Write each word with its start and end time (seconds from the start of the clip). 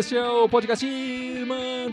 Este 0.00 0.16
é 0.16 0.26
o 0.26 0.48
podcast 0.48 0.84
Irmandade 0.86 1.92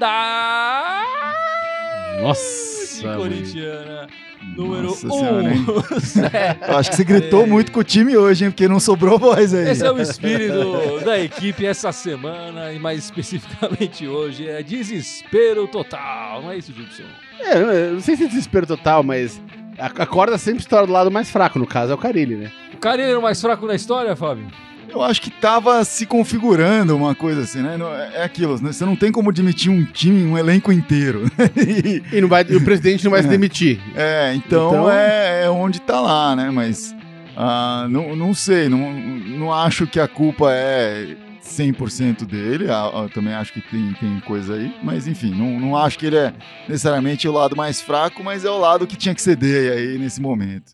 Nossa. 2.21 3.15
Corintiana. 3.17 4.07
Número 4.55 4.83
Nossa 4.83 5.07
1. 5.07 5.11
senhora, 5.11 5.53
hein? 5.53 5.65
Um. 5.67 6.71
Acho 6.77 6.89
que 6.91 6.95
você 6.95 7.03
gritou 7.03 7.45
muito 7.45 7.69
com 7.73 7.81
o 7.81 7.83
time 7.83 8.15
hoje, 8.15 8.45
hein? 8.45 8.51
Porque 8.51 8.65
não 8.67 8.79
sobrou 8.79 9.19
voz 9.19 9.53
aí. 9.53 9.69
Esse 9.71 9.85
é 9.85 9.91
o 9.91 9.99
espírito 10.01 11.01
da 11.03 11.19
equipe 11.19 11.65
essa 11.65 11.91
semana 11.91 12.71
e 12.71 12.79
mais 12.79 13.03
especificamente 13.03 14.07
hoje 14.07 14.47
é 14.47 14.63
desespero 14.63 15.67
total, 15.67 16.41
não 16.43 16.51
é 16.51 16.57
isso, 16.57 16.71
Gibson? 16.71 17.03
É, 17.41 17.57
eu- 17.57 17.93
não 17.95 17.99
sei 17.99 18.15
se 18.15 18.23
é 18.23 18.27
desespero 18.27 18.65
total, 18.65 19.03
mas 19.03 19.41
a, 19.77 19.87
a 19.87 20.05
corda 20.05 20.37
sempre 20.37 20.61
estoura 20.61 20.87
do 20.87 20.93
lado 20.93 21.11
mais 21.11 21.29
fraco, 21.29 21.59
no 21.59 21.67
caso 21.67 21.91
é 21.91 21.95
o 21.95 21.97
Carilli, 21.97 22.35
né? 22.37 22.51
O 22.73 22.77
Carilli 22.77 23.09
era 23.09 23.19
o 23.19 23.21
mais 23.21 23.41
fraco 23.41 23.65
na 23.67 23.75
história, 23.75 24.15
Fábio? 24.15 24.47
Eu 24.89 25.01
acho 25.01 25.21
que 25.21 25.29
tava 25.29 25.83
se 25.83 26.05
configurando 26.05 26.95
uma 26.95 27.13
coisa 27.13 27.41
assim, 27.41 27.61
né? 27.61 27.77
Não- 27.77 27.93
É 27.93 28.23
aquilo, 28.23 28.59
né? 28.61 28.71
Você 28.71 28.85
não 28.85 28.95
tem 28.95 29.11
como 29.11 29.29
admitir 29.29 29.69
um 29.69 29.83
time, 29.85 30.23
um 30.23 30.37
elenco 30.37 30.71
inteiro. 30.71 31.25
E- 31.55 32.01
E, 32.17 32.21
não 32.21 32.27
vai, 32.29 32.45
e 32.49 32.55
o 32.55 32.63
presidente 32.63 33.03
não 33.03 33.11
vai 33.11 33.21
se 33.21 33.27
É. 33.27 33.31
demitir. 33.31 33.79
é, 33.95 34.33
então, 34.35 34.69
Então- 34.69 34.91
É, 34.91 35.43
é 35.45 35.49
onde 35.49 35.81
tá 35.81 35.99
lá, 35.99 36.35
né? 36.35 36.49
Mas 36.51 36.95
ah, 37.35 37.85
não, 37.89 38.15
não 38.15 38.33
sei, 38.33 38.69
não, 38.69 38.91
não 38.91 39.53
acho 39.53 39.85
que 39.85 39.99
a 39.99 40.07
culpa 40.07 40.51
é 40.51 41.15
100% 41.41 42.25
dele. 42.25 42.69
ah, 42.69 42.89
ah, 42.93 43.07
também 43.13 43.33
acho 43.33 43.53
que 43.53 43.61
tem, 43.61 43.93
tem 43.99 44.19
coisa 44.21 44.55
aí. 44.55 44.73
Mas 44.81 45.05
enfim, 45.07 45.31
não, 45.35 45.59
não 45.59 45.77
acho 45.77 45.99
que 45.99 46.05
ele 46.07 46.17
é 46.17 46.33
necessariamente 46.67 47.27
o 47.27 47.31
lado 47.31 47.55
mais 47.55 47.81
fraco, 47.81 48.23
mas 48.23 48.43
é 48.45 48.49
o 48.49 48.57
lado 48.57 48.87
que 48.87 48.95
tinha 48.95 49.13
que 49.13 49.21
ceder 49.21 49.71
aí 49.73 49.97
nesse 49.99 50.21
momento. 50.21 50.71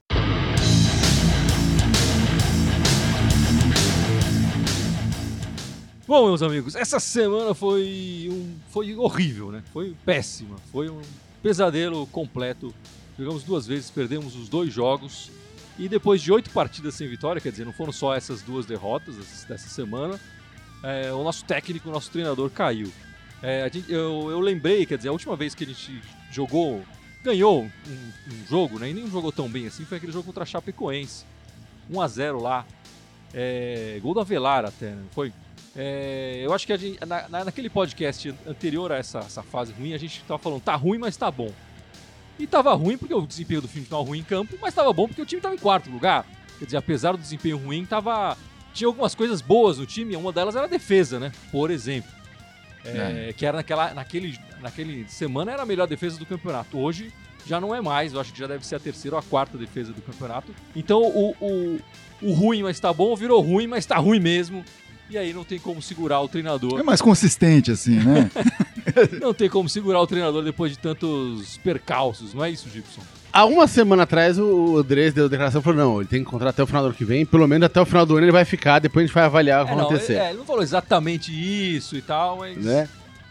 Bom, 6.06 6.28
meus 6.28 6.42
amigos, 6.42 6.76
essa 6.76 7.00
semana 7.00 7.54
foi 7.54 8.28
um, 8.30 8.56
foi 8.70 8.94
horrível, 8.96 9.52
né? 9.52 9.64
Foi 9.72 9.96
péssima, 10.06 10.58
foi 10.72 10.90
um 10.90 11.02
pesadelo 11.42 12.06
completo. 12.08 12.73
Jogamos 13.18 13.44
duas 13.44 13.66
vezes, 13.66 13.90
perdemos 13.90 14.36
os 14.36 14.50
dois 14.50 14.73
jogos 14.73 15.32
e 15.80 15.88
depois 15.88 16.22
de 16.22 16.32
oito 16.32 16.50
partidas 16.50 16.95
sem 16.95 17.08
vitória, 17.08 17.40
quer 17.42 17.52
dizer, 17.52 17.66
não 17.66 17.72
foram 17.73 17.94
só 17.94 18.14
essas 18.14 18.42
duas 18.42 18.66
derrotas 18.66 19.16
dessa, 19.48 19.70
semana, 19.70 20.20
é, 20.84 21.12
o 21.14 21.23
nosso 21.23 21.45
técnico, 21.45 21.90
o 21.90 21.92
nosso 21.92 22.12
treinador 22.12 22.50
caiu. 22.50 22.92
É, 23.42 23.70
gente- 23.72 23.92
eu, 23.92 24.30
eu 24.30 24.40
lembrei, 24.40 24.86
quer 24.86 24.98
dizer, 24.98 25.10
a 25.10 25.12
última 25.14 25.36
vez 25.36 25.56
que 25.56 25.64
a 25.64 25.67
gente 25.67 26.02
jogou, 26.32 26.84
ganhou 27.23 27.64
um, 27.64 27.70
um 28.34 28.48
jogo, 28.50 28.78
né? 28.78 28.90
E 28.90 28.94
nem 28.94 29.10
jogou 29.10 29.32
tão 29.32 29.50
bem 29.50 29.67
assim, 29.67 29.86
foi 29.86 29.98
aquele 29.98 30.12
jogo 30.12 30.26
contra 30.26 30.44
a 30.44 30.45
Chapecoense. 30.45 31.23
1 31.90 32.02
a 32.02 32.08
0 32.08 32.42
lá. 32.42 32.66
É, 33.34 34.00
gol 34.02 34.14
da 34.14 34.23
Velar 34.23 34.66
até, 34.66 34.92
né? 34.92 35.04
Foi. 35.12 35.32
É, 35.76 36.42
eu 36.44 36.54
acho 36.54 36.68
que 36.68 36.78
gente, 36.78 37.00
na, 37.06 37.28
na- 37.28 37.46
naquele 37.46 37.70
podcast 37.70 38.34
anterior 38.46 38.92
a 38.92 38.98
essa, 38.98 39.20
essa 39.20 39.42
fase 39.42 39.74
ruim, 39.74 39.94
a 39.94 39.98
gente 39.98 40.24
tava 40.28 40.38
falando, 40.38 40.62
tá 40.62 40.76
ruim, 40.76 40.98
mas 41.00 41.18
tá 41.18 41.32
bom. 41.32 41.52
E 42.38 42.46
tava 42.48 42.74
ruim 42.74 42.98
porque 42.98 43.14
o 43.14 43.26
desempenho 43.26 43.62
do 43.62 43.68
time 43.68 43.86
tava 43.86 44.04
ruim 44.04 44.20
em 44.20 44.24
campo, 44.24 44.58
mas 44.62 44.74
tava 44.74 44.92
bom 44.94 45.08
porque 45.08 45.22
o 45.22 45.26
time 45.26 45.42
tava 45.42 45.56
em 45.56 45.60
quarto 45.60 45.90
lugar. 45.90 46.26
Quer 46.60 46.66
dizer, 46.66 46.78
apesar 46.78 47.12
do 47.14 47.18
desempenho 47.18 47.58
ruim, 47.58 47.86
tava. 47.86 48.38
Tinha 48.74 48.88
algumas 48.88 49.14
coisas 49.14 49.40
boas 49.42 49.78
no 49.78 49.86
time, 49.86 50.16
uma 50.16 50.32
delas 50.32 50.56
era 50.56 50.66
a 50.66 50.70
defesa, 50.70 51.20
né? 51.20 51.32
Por 51.52 51.70
exemplo. 51.70 52.12
É, 52.86 53.34
Que 53.34 53.46
era 53.46 53.58
naquela 53.58 53.94
naquele, 53.94 54.38
naquele 54.62 55.08
semana 55.08 55.52
era 55.52 55.62
a 55.64 55.66
melhor 55.66 55.88
defesa 55.88 56.18
do 56.18 56.26
campeonato. 56.26 56.78
Hoje 56.78 57.12
já 57.46 57.60
não 57.62 57.74
é 57.74 57.82
mais, 57.82 58.14
eu 58.14 58.20
acho 58.20 58.34
que 58.34 58.40
já 58.40 58.48
deve 58.48 58.66
ser 58.66 58.76
a 58.76 58.80
terceira 58.80 59.16
ou 59.16 59.20
a 59.20 59.24
quarta 59.24 59.58
defesa 59.58 59.94
do 59.94 60.02
campeonato. 60.02 60.54
Então 60.76 61.02
o, 61.02 61.36
o, 61.39 61.80
o 62.22 62.33
ruim, 62.33 62.64
mas 62.64 62.80
tá 62.80 62.92
bom, 62.92 63.16
virou 63.16 63.42
ruim, 63.42 63.67
mas 63.67 63.86
tá 63.86 63.98
ruim 63.98 64.20
mesmo. 64.20 64.66
E 65.14 65.18
aí 65.18 65.32
não 65.32 65.44
tem 65.44 65.60
como 65.60 65.80
segurar 65.80 66.22
o 66.22 66.28
treinador. 66.28 66.80
É 66.80 66.84
mais 66.84 67.00
consistente, 67.00 67.70
assim, 67.70 68.00
né? 68.00 68.32
Não 69.22 69.32
tem 69.34 69.48
como 69.48 69.70
segurar 69.70 70.02
o 70.02 70.08
treinador 70.08 70.44
depois 70.44 70.72
de 70.72 70.80
tantos 70.80 71.56
percalços, 71.64 72.34
não 72.34 72.44
é 72.44 72.50
isso, 72.50 72.68
Gibson? 72.70 73.02
Há 73.32 73.46
uma 73.46 73.66
semana 73.68 74.04
atrás 74.04 74.38
o 74.38 74.84
Dres 74.84 75.14
deu 75.14 75.30
declaração 75.30 75.62
e 75.62 75.64
falou: 75.64 75.80
não, 75.80 76.00
ele 76.02 76.10
tem 76.10 76.24
que 76.24 76.30
contratar 76.30 76.50
até 76.54 76.64
o 76.64 76.68
final 76.68 76.82
do 76.82 76.88
ano 76.88 76.96
que 76.96 77.06
vem, 77.06 77.26
pelo 77.26 77.48
menos 77.48 77.66
até 77.66 77.80
o 77.80 77.86
final 77.86 78.06
do 78.06 78.16
ano 78.18 78.26
ele 78.26 78.32
vai 78.32 78.44
ficar, 78.44 78.80
depois 78.80 79.04
a 79.04 79.08
gente 79.08 79.14
vai 79.16 79.24
avaliar 79.24 79.62
o 79.64 79.66
que 79.66 79.72
É, 79.72 79.76
vai 79.76 79.84
não, 79.84 79.90
acontecer. 79.90 80.14
é, 80.16 80.30
ele 80.30 80.40
não 80.40 80.46
falou 80.46 80.62
exatamente 80.64 81.32
isso 81.32 81.95
e 81.95 82.02
tal, 82.02 82.38
mas. 82.40 82.58
Né? 82.58 82.90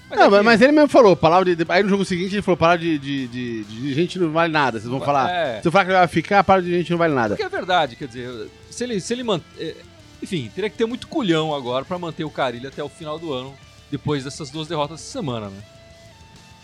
mas 0.08 0.18
não, 0.18 0.36
é 0.36 0.42
mas, 0.42 0.60
ele 0.62 0.72
mesmo 0.72 0.88
falou, 0.88 1.14
palavra 1.16 1.54
de. 1.54 1.64
Aí 1.68 1.82
no 1.82 1.88
jogo 1.88 2.04
seguinte 2.04 2.34
ele 2.34 2.42
falou, 2.42 2.56
palavra 2.56 2.78
de, 2.80 2.98
de, 2.98 3.26
de, 3.28 3.64
de 3.64 3.94
gente 3.94 4.18
não 4.20 4.30
vale 4.30 4.52
nada. 4.52 4.78
Vocês 4.80 4.90
vão 4.90 5.00
falar. 5.00 5.30
É. 5.30 5.60
Se 5.60 5.68
eu 5.68 5.72
falar 5.72 5.84
que 5.84 5.90
ele 5.90 5.98
vai 5.98 6.08
ficar, 6.08 6.38
a 6.38 6.44
palavra 6.44 6.68
de 6.70 6.76
gente 6.78 6.90
não 6.90 6.98
vale 6.98 7.14
nada. 7.14 7.36
Porque 7.36 7.42
é 7.42 7.48
verdade, 7.48 7.96
quer 7.96 8.06
dizer, 8.08 8.48
se 8.70 8.84
ele, 8.84 9.00
se 9.00 9.12
ele 9.12 9.22
manter. 9.22 9.76
Enfim, 10.22 10.50
teria 10.54 10.70
que 10.70 10.76
ter 10.76 10.86
muito 10.86 11.08
culhão 11.08 11.54
agora 11.54 11.84
pra 11.84 11.98
manter 11.98 12.24
o 12.24 12.30
Carilho 12.30 12.68
até 12.68 12.82
o 12.82 12.88
final 12.88 13.18
do 13.18 13.32
ano, 13.32 13.52
depois 13.90 14.24
dessas 14.24 14.50
duas 14.50 14.68
derrotas 14.68 15.00
essa 15.00 15.10
semana, 15.10 15.46
né? 15.48 15.58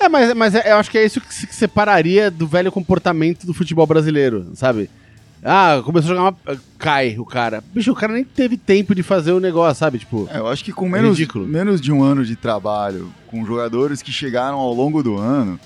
É, 0.01 0.09
mas, 0.09 0.33
mas 0.35 0.55
é- 0.55 0.71
eu 0.73 0.77
acho 0.77 0.91
que 0.91 0.99
é 0.99 1.05
isso 1.05 1.21
que 1.21 1.35
se 1.35 1.47
separaria 1.49 2.31
do 2.31 2.47
velho 2.47 2.71
comportamento 2.71 3.45
do 3.47 3.53
futebol 3.53 3.87
brasileiro, 3.87 4.47
sabe? 4.55 4.89
Ah, 5.43 5.81
começou 5.85 6.13
a 6.13 6.15
jogar 6.17 6.31
uma. 6.31 6.59
Cai 6.79 7.17
o 7.19 7.25
cara. 7.25 7.63
Bicho, 7.73 7.93
o 7.93 7.95
cara 7.95 8.13
nem 8.13 8.25
teve 8.25 8.57
tempo 8.57 8.93
de 8.95 9.03
fazer 9.05 9.33
o 9.33 9.39
negócio, 9.41 9.79
sabe? 9.79 9.99
Tipo. 9.99 10.29
É, 10.33 10.39
eu 10.39 10.49
acho 10.49 10.65
que 10.65 10.73
com 10.73 10.89
menos, 10.89 11.17
ridículo. 11.17 11.47
menos 11.47 11.81
de 11.81 11.93
um 11.93 12.03
ano 12.03 12.25
de 12.25 12.35
trabalho, 12.35 13.13
com 13.29 13.45
jogadores 13.47 14.03
que 14.03 14.11
chegaram 14.11 14.59
ao 14.59 14.73
longo 14.75 15.01
do 15.01 15.17
ano, 15.17 15.59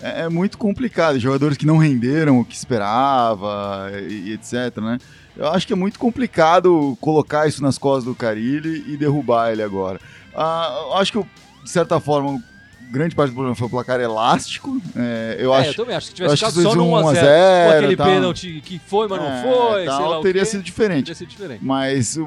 é, 0.00 0.22
é 0.22 0.28
muito 0.28 0.58
complicado. 0.58 1.18
Jogadores 1.20 1.56
que 1.56 1.64
não 1.66 1.76
renderam 1.78 2.40
o 2.40 2.44
que 2.44 2.56
esperava, 2.56 3.90
e, 4.08 4.30
e 4.30 4.32
etc, 4.32 4.76
né? 4.82 4.98
Eu 5.36 5.48
acho 5.48 5.66
que 5.66 5.72
é 5.72 5.76
muito 5.76 5.98
complicado 5.98 6.96
colocar 7.00 7.46
isso 7.48 7.62
nas 7.62 7.78
costas 7.78 8.04
do 8.04 8.14
Carilli 8.14 8.84
e 8.88 8.96
derrubar 8.96 9.52
ele 9.52 9.62
agora. 9.62 10.00
Ah, 10.34 10.86
eu 10.86 10.94
acho 10.94 11.12
que, 11.12 11.18
de 11.64 11.70
certa 11.70 11.98
forma, 12.00 12.42
grande 12.90 13.14
parte 13.14 13.30
do 13.30 13.34
problema 13.34 13.54
foi 13.56 13.66
o 13.66 13.70
placar 13.70 14.00
elástico. 14.00 14.80
É, 14.96 15.36
eu 15.38 15.54
é, 15.54 15.58
acho 15.60 15.70
eu 15.70 15.74
também 15.74 15.96
acho 15.96 16.08
que 16.08 16.14
tivesse 16.14 16.36
ficado 16.36 16.62
só 16.62 16.74
no 16.74 16.84
1 16.84 16.88
um 16.90 16.96
a 16.96 17.00
a 17.00 17.14
0 17.14 17.14
0 17.14 17.70
com 17.70 17.76
aquele 17.78 17.96
tal. 17.96 18.06
pênalti 18.06 18.62
que 18.64 18.80
foi, 18.86 19.08
mas 19.08 19.20
não 19.20 19.28
É, 19.28 19.42
foi, 19.42 19.84
tal, 19.86 19.96
sei 20.00 20.08
lá 20.08 20.18
o 20.18 20.22
teria 20.22 20.44
sido 20.44 20.62
diferente. 20.62 21.04
Teria 21.04 21.14
sido 21.14 21.28
diferente. 21.28 21.64
Mas 21.64 22.16
o- 22.16 22.26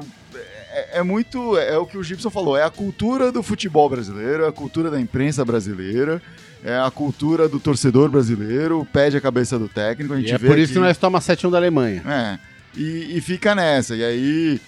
é, 0.70 0.98
é 0.98 1.02
muito. 1.02 1.56
É 1.56 1.78
o 1.78 1.86
que 1.86 1.96
o 1.96 2.02
Gibson 2.02 2.30
falou: 2.30 2.56
é 2.56 2.64
a 2.64 2.70
cultura 2.70 3.30
do 3.30 3.42
futebol 3.42 3.88
brasileiro, 3.88 4.44
é 4.44 4.48
a 4.48 4.52
cultura 4.52 4.90
da 4.90 5.00
imprensa 5.00 5.44
brasileira, 5.44 6.20
é 6.64 6.76
a 6.78 6.90
cultura 6.90 7.48
do 7.48 7.60
torcedor 7.60 8.08
brasileiro, 8.08 8.86
pede 8.92 9.16
a 9.16 9.20
cabeça 9.20 9.58
do 9.58 9.68
técnico. 9.68 10.14
A 10.14 10.16
gente 10.16 10.30
E 10.30 10.34
é 10.34 10.38
vê 10.38 10.48
por 10.48 10.58
isso 10.58 10.72
que, 10.72 10.78
que 10.78 10.84
nós 10.84 10.96
toma 10.98 11.20
7 11.20 11.46
1 11.46 11.50
da 11.50 11.58
Alemanha. 11.58 12.02
É, 12.06 12.38
e, 12.76 13.16
e 13.16 13.20
fica 13.20 13.54
nessa. 13.54 13.94
E 13.96 14.04
aí. 14.04 14.60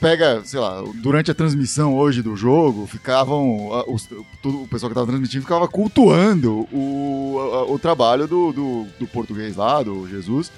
Pega, 0.00 0.42
sei 0.44 0.58
lá, 0.58 0.82
durante 0.96 1.30
a 1.30 1.34
transmissão 1.34 1.94
hoje 1.94 2.22
do 2.22 2.34
jogo, 2.34 2.88
ficavam. 2.88 3.68
os- 3.86 4.08
o 4.44 4.66
pessoal 4.66 4.90
que 4.90 4.94
tava 4.96 5.06
transmitindo 5.06 5.42
ficava 5.42 5.68
cultuando 5.68 6.66
o, 6.72 7.36
o 7.68 7.78
trabalho 7.78 8.26
do, 8.26 8.52
do, 8.52 8.86
do 8.98 9.06
português 9.06 9.54
lá, 9.54 9.80
do 9.80 10.08
Jesus. 10.08 10.50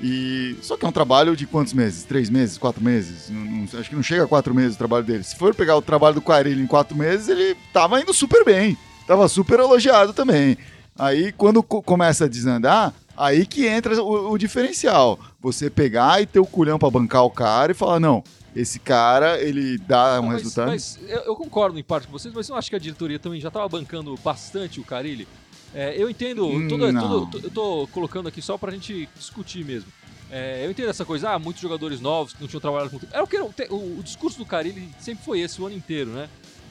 E 0.00 0.54
só 0.62 0.76
que 0.76 0.84
é 0.84 0.88
um 0.88 0.92
trabalho 0.92 1.34
de 1.34 1.44
quantos 1.44 1.72
meses? 1.72 2.04
Três 2.04 2.30
meses? 2.30 2.56
Quatro 2.56 2.80
meses? 2.80 3.28
Não- 3.28 3.40
não- 3.44 3.80
acho 3.80 3.90
que 3.90 3.96
não 3.96 4.02
chega 4.02 4.22
a 4.22 4.28
quatro 4.28 4.54
meses 4.54 4.76
o 4.76 4.78
trabalho 4.78 5.04
dele. 5.04 5.24
Se 5.24 5.34
for 5.36 5.52
pegar 5.52 5.76
o 5.76 5.82
trabalho 5.82 6.14
do 6.14 6.22
Quarelli 6.22 6.62
em 6.62 6.66
quatro 6.68 6.96
meses, 6.96 7.26
ele 7.28 7.56
tava 7.72 8.00
indo 8.00 8.14
super 8.14 8.44
bem. 8.44 8.78
Tava 9.08 9.26
super 9.26 9.58
elogiado 9.58 10.12
também. 10.12 10.56
Aí 10.96 11.32
quando 11.32 11.64
co- 11.64 11.82
começa 11.82 12.26
a 12.26 12.28
desandar, 12.28 12.94
aí 13.18 13.44
que 13.44 13.66
entra 13.66 14.00
o, 14.02 14.30
o 14.32 14.38
diferencial. 14.38 15.18
Você 15.40 15.68
pegar 15.68 16.22
e 16.22 16.26
ter 16.26 16.38
o 16.40 16.46
culhão 16.46 16.78
pra 16.78 16.90
bancar 16.90 17.24
o 17.24 17.30
cara 17.30 17.72
e 17.72 17.74
falar, 17.74 17.98
não, 18.00 18.22
esse 18.54 18.78
cara, 18.78 19.40
ele 19.40 19.76
dá 19.78 20.20
um 20.20 20.22
Não, 20.22 20.28
mas, 20.28 20.36
resultado. 20.38 20.68
Mas 20.68 20.98
eu, 21.08 21.20
eu 21.20 21.36
concordo 21.36 21.78
em 21.78 21.82
parte 21.84 22.06
com 22.06 22.12
vocês, 22.12 22.32
mas 22.32 22.48
eu 22.48 22.56
acho 22.56 22.70
que 22.70 22.76
a 22.76 22.78
diretoria 22.78 23.18
também 23.18 23.40
já 23.40 23.48
estava 23.48 23.68
bancando 23.68 24.14
bastante 24.24 24.80
o 24.80 24.84
Carilli. 24.84 25.26
É, 25.74 25.94
eu 25.96 26.08
entendo, 26.08 26.46
Hum, 26.46 26.66
não. 26.92 27.26
todo- 27.26 27.44
eu 27.44 27.50
tô 27.50 27.86
colocando 27.92 28.26
aqui 28.28 28.40
só 28.40 28.56
pra 28.56 28.72
gente 28.72 29.08
discutir 29.14 29.64
mesmo. 29.64 29.92
É, 30.30 30.64
eu 30.64 30.70
entendo 30.70 30.88
essa 30.90 31.04
coisa, 31.04 31.30
ah, 31.30 31.38
muitos 31.38 31.60
jogadores 31.62 32.00
novos 32.00 32.32
que 32.34 32.40
não 32.40 32.48
tinham 32.48 32.60
trabalhado 32.60 32.90
com. 32.90 32.98
Era 33.12 33.22
o, 33.24 33.26
que, 33.26 33.36
o, 33.38 33.98
o 33.98 34.02
discurso 34.02 34.38
do 34.38 34.44
Carilli 34.46 34.88
sempre 35.00 35.24
foi 35.24 35.40
esse 35.40 35.60
o 35.60 35.66
ano 35.66 35.74
inteiro, 35.76 36.10
né? 36.10 36.28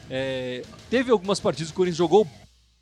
É, 0.10 0.64
teve 0.90 1.12
algumas 1.12 1.40
partidas 1.40 1.70
que 1.70 1.74
o 1.74 1.78
Corinthians 1.78 1.98
jogou 1.98 2.28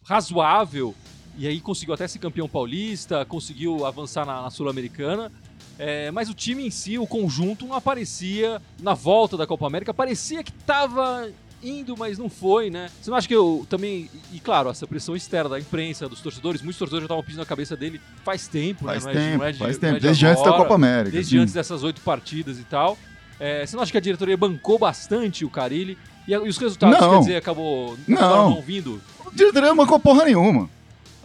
razoável 0.04 0.94
e 1.38 1.48
aí 1.48 1.60
conseguiu 1.60 1.94
até 1.94 2.08
ser 2.08 2.20
campeão 2.20 2.48
paulista, 2.48 3.26
conseguiu 3.26 3.86
avançar 3.86 4.26
na, 4.26 4.42
na 4.42 4.50
Sul-Americana. 4.50 5.32
É, 5.78 6.10
mas 6.12 6.30
o 6.30 6.34
time 6.34 6.66
em 6.66 6.72
si, 6.72 6.98
o 6.98 7.06
conjunto, 7.06 7.66
não 7.68 7.76
aparecia 7.76 8.62
na 8.82 8.94
volta 8.94 9.36
da 9.36 9.46
Copa 9.46 9.68
América. 9.68 9.94
Parecia 9.94 10.42
que 10.44 10.52
tava 10.52 11.30
indo, 11.62 11.98
mas 11.98 12.18
não 12.18 12.30
foi, 12.30 12.70
né? 12.70 12.90
Você 13.02 13.10
não 13.10 13.18
acha 13.18 13.28
que 13.28 13.36
eu 13.36 13.66
também. 13.70 14.10
E, 14.32 14.40
claro, 14.40 14.70
essa 14.70 14.88
pressão 14.88 15.16
externa 15.16 15.50
da 15.50 15.60
imprensa, 15.60 16.08
dos 16.08 16.22
torcedores, 16.22 16.62
muitos 16.62 16.78
torcedores 16.80 17.02
já 17.04 17.06
estavam 17.08 17.24
pedindo 17.24 17.40
na 17.40 17.46
cabeça 17.46 17.76
dele 17.76 18.00
faz 18.24 18.48
tempo, 18.48 18.86
Faz 18.86 19.04
né? 19.04 19.14
Não 19.14 19.20
é 19.20 19.24
de- 19.24 19.30
tempo, 19.30 19.38
não 19.40 19.46
é 19.48 19.52
de- 19.52 19.58
faz 19.60 19.72
não 19.72 19.78
é 19.78 19.92
tempo. 19.92 20.00
de 20.00 20.06
Desde 20.08 20.26
antes 20.28 20.44
da 20.44 20.50
agora, 20.50 20.64
Copa 20.64 20.76
América. 20.76 21.12
Desde 21.12 21.36
sim. 21.36 21.42
antes 21.42 21.54
dessas 21.54 21.84
oito 21.84 22.00
partidas 22.02 22.58
e 22.60 22.64
tal. 22.64 22.98
É, 23.38 23.66
você 23.66 23.76
não 23.76 23.84
acha 23.84 23.92
que 23.92 23.98
a 23.98 24.02
diretoria 24.02 24.38
bancou 24.38 24.80
bastante 24.80 25.44
o 25.44 25.50
Carilli? 25.50 25.98
E, 26.26 26.32
e 26.32 26.38
os 26.38 26.58
resultados, 26.58 26.98
Não. 27.00 27.10
quer 27.16 27.20
dizer, 27.20 27.36
acabou, 27.36 27.98
Não. 28.08 28.52
não 28.52 28.62
vindo? 28.62 29.02
A 29.26 29.30
diretoria 29.36 29.70
não 29.70 29.76
bancou 29.76 30.00
porra 30.00 30.24
nenhuma. 30.24 30.70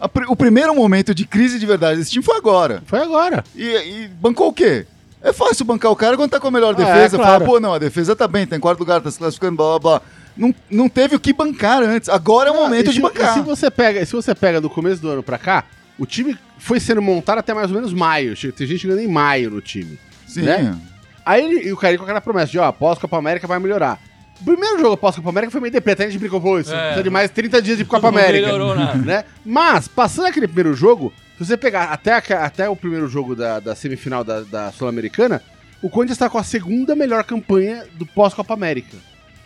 Pr- 0.09 0.25
o 0.29 0.35
primeiro 0.35 0.75
momento 0.75 1.13
de 1.13 1.25
crise 1.25 1.59
de 1.59 1.65
verdade 1.65 1.97
desse 1.99 2.11
time 2.11 2.23
foi 2.23 2.37
agora. 2.37 2.81
Foi 2.85 2.99
agora. 2.99 3.43
E, 3.55 3.63
e 3.65 4.07
bancou 4.07 4.47
o 4.49 4.53
quê? 4.53 4.85
É 5.23 5.31
fácil 5.31 5.65
bancar 5.65 5.91
o 5.91 5.95
cara 5.95 6.17
quando 6.17 6.31
tá 6.31 6.39
com 6.39 6.47
a 6.47 6.51
melhor 6.51 6.73
Ah, 6.73 6.77
defesa. 6.77 7.15
é, 7.15 7.19
claro. 7.19 7.45
pô, 7.45 7.59
não, 7.59 7.73
a 7.73 7.79
defesa 7.79 8.15
tá 8.15 8.27
bem, 8.27 8.47
tá 8.47 8.55
em 8.55 8.59
quarto 8.59 8.79
lugar, 8.79 9.01
tá 9.01 9.11
se 9.11 9.19
classificando, 9.19 9.55
blá 9.57 9.79
blá 9.79 9.99
blá. 9.99 10.01
Não, 10.35 10.55
não 10.69 10.89
teve 10.89 11.15
o 11.15 11.19
que 11.19 11.31
bancar 11.33 11.83
antes. 11.83 12.09
Agora 12.09 12.49
é 12.49 12.51
o 12.51 12.55
Ah, 12.55 12.61
momento 12.61 12.85
e 12.87 12.89
de 12.89 12.95
se- 12.95 13.01
bancar. 13.01 13.31
e 13.31 13.33
Se 13.35 13.41
você, 13.41 13.69
pega, 13.69 14.03
se 14.05 14.13
você 14.13 14.33
pega 14.33 14.59
do 14.59 14.69
começo 14.69 15.01
do 15.01 15.09
ano 15.09 15.21
pra 15.21 15.37
cá, 15.37 15.65
o 15.99 16.05
time 16.05 16.35
foi 16.57 16.79
sendo 16.79 17.01
montado 17.01 17.37
até 17.37 17.53
mais 17.53 17.69
ou 17.69 17.75
menos 17.75 17.93
maio. 17.93 18.35
Tem 18.53 18.65
gente 18.65 18.79
chegando 18.79 18.99
em 19.01 19.07
maio 19.07 19.51
no 19.51 19.61
time. 19.61 19.99
Sim. 20.27 20.41
né? 20.43 20.75
Aí 21.23 21.43
ele, 21.45 21.71
o 21.71 21.77
cara 21.77 21.95
com 21.97 22.03
aquela 22.03 22.21
promessa 22.21 22.51
de, 22.51 22.57
ó, 22.57 22.71
pós-Copa 22.71 23.15
América 23.17 23.45
vai 23.45 23.59
melhorar. 23.59 23.99
O 24.41 24.43
primeiro 24.43 24.79
jogo 24.79 24.97
pós-Copa 24.97 25.29
América 25.29 25.51
foi 25.51 25.61
meio 25.61 25.71
deprê, 25.71 25.93
até 25.93 26.05
a 26.05 26.09
gente 26.09 26.19
brincou, 26.19 26.41
pô, 26.41 26.59
isso 26.59 26.73
É. 26.73 26.79
precisa 26.79 27.03
de 27.03 27.09
mais 27.09 27.29
30 27.29 27.61
dias 27.61 27.77
de 27.77 27.85
Copa 27.85 28.07
América. 28.09 28.47
melhorou 28.47 28.75
nada. 28.75 28.97
né? 28.97 29.23
Mas, 29.45 29.87
passando 29.87 30.25
aquele 30.27 30.47
primeiro 30.47 30.73
jogo, 30.73 31.13
se 31.37 31.45
você 31.45 31.55
pegar 31.55 31.85
até, 31.85 32.13
a- 32.13 32.45
até 32.45 32.67
o 32.67 32.75
primeiro 32.75 33.07
jogo 33.07 33.35
da, 33.35 33.59
da 33.59 33.75
semifinal 33.75 34.23
da, 34.23 34.41
da 34.41 34.71
Sul-Americana, 34.71 35.41
o 35.81 35.89
Corinthians 35.89 36.15
está 36.15 36.29
com 36.29 36.37
a 36.37 36.43
segunda 36.43 36.95
melhor 36.95 37.23
campanha 37.23 37.85
do 37.93 38.05
pós-Copa 38.05 38.53
América. 38.53 38.97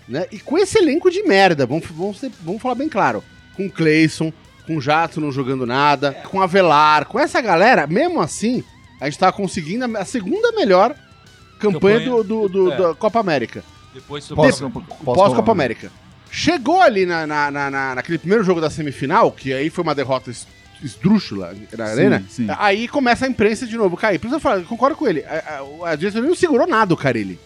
Né? 0.08 0.26
E 0.32 0.40
com 0.40 0.58
esse 0.58 0.78
elenco 0.78 1.10
de 1.12 1.24
merda, 1.24 1.66
vamos, 1.66 1.86
vamos, 1.92 2.20
ser- 2.20 2.32
vamos 2.42 2.62
falar 2.62 2.76
bem 2.76 2.88
claro. 2.88 3.24
Com 3.58 3.66
o 3.66 3.72
Cleison, 3.72 4.32
com 4.68 4.78
o 4.78 4.82
Jato 4.82 5.20
não 5.20 5.32
jogando 5.32 5.66
nada, 5.66 6.14
com 6.30 6.42
a 6.42 6.46
Velar, 6.48 7.06
com 7.06 7.20
essa 7.20 7.42
galera, 7.42 7.86
mesmo 7.88 8.22
assim, 8.22 8.64
a 9.02 9.06
gente 9.10 9.20
tá 9.20 9.32
conseguindo 9.32 9.84
a, 9.98 10.02
a 10.02 10.06
segunda 10.06 10.52
melhor 10.54 10.96
campanha, 11.60 12.00
Campanha, 12.00 12.10
do, 12.10 12.24
do- 12.24 12.50
do- 12.50 12.72
é. 12.72 12.78
da 12.78 12.94
Copa 12.96 13.20
América. 13.20 13.64
Depois 13.96 14.28
Pós- 14.28 14.56
sobre- 14.56 14.84
Pós-Copa 15.04 15.52
América. 15.52 15.92
Chegou 16.30 16.82
ali 16.82 17.06
na, 17.06 17.26
na- 17.26 17.50
na- 17.50 17.72
na- 17.72 17.96
naquele 17.96 18.18
primeiro 18.18 18.44
jogo 18.44 18.60
da 18.60 18.70
semifinal, 18.70 19.32
que 19.32 19.54
aí 19.54 19.70
foi 19.70 19.84
uma 19.84 19.96
derrota 19.96 20.30
es- 20.30 20.46
esdrúxula 20.84 21.56
na 21.78 21.86
Sim, 21.88 21.92
arena, 21.92 22.24
sim. 22.30 22.48
aí 22.60 22.88
começa 22.90 23.26
a 23.26 23.30
imprensa 23.30 23.66
de 23.66 23.78
novo 23.78 23.96
cair. 23.96 24.20
Por 24.20 24.28
isso 24.28 24.36
eu 24.36 24.40
falo, 24.42 24.62
eu 24.62 24.66
concordo 24.66 24.98
com 24.98 25.08
ele. 25.08 25.24
A, 25.24 25.62
a, 25.86 25.92
a 25.92 25.96
diretoria 25.96 26.28
não 26.28 26.36
segurou 26.36 26.68
nada 26.68 26.94
o 26.94 26.98
Carilli. 26.98 27.40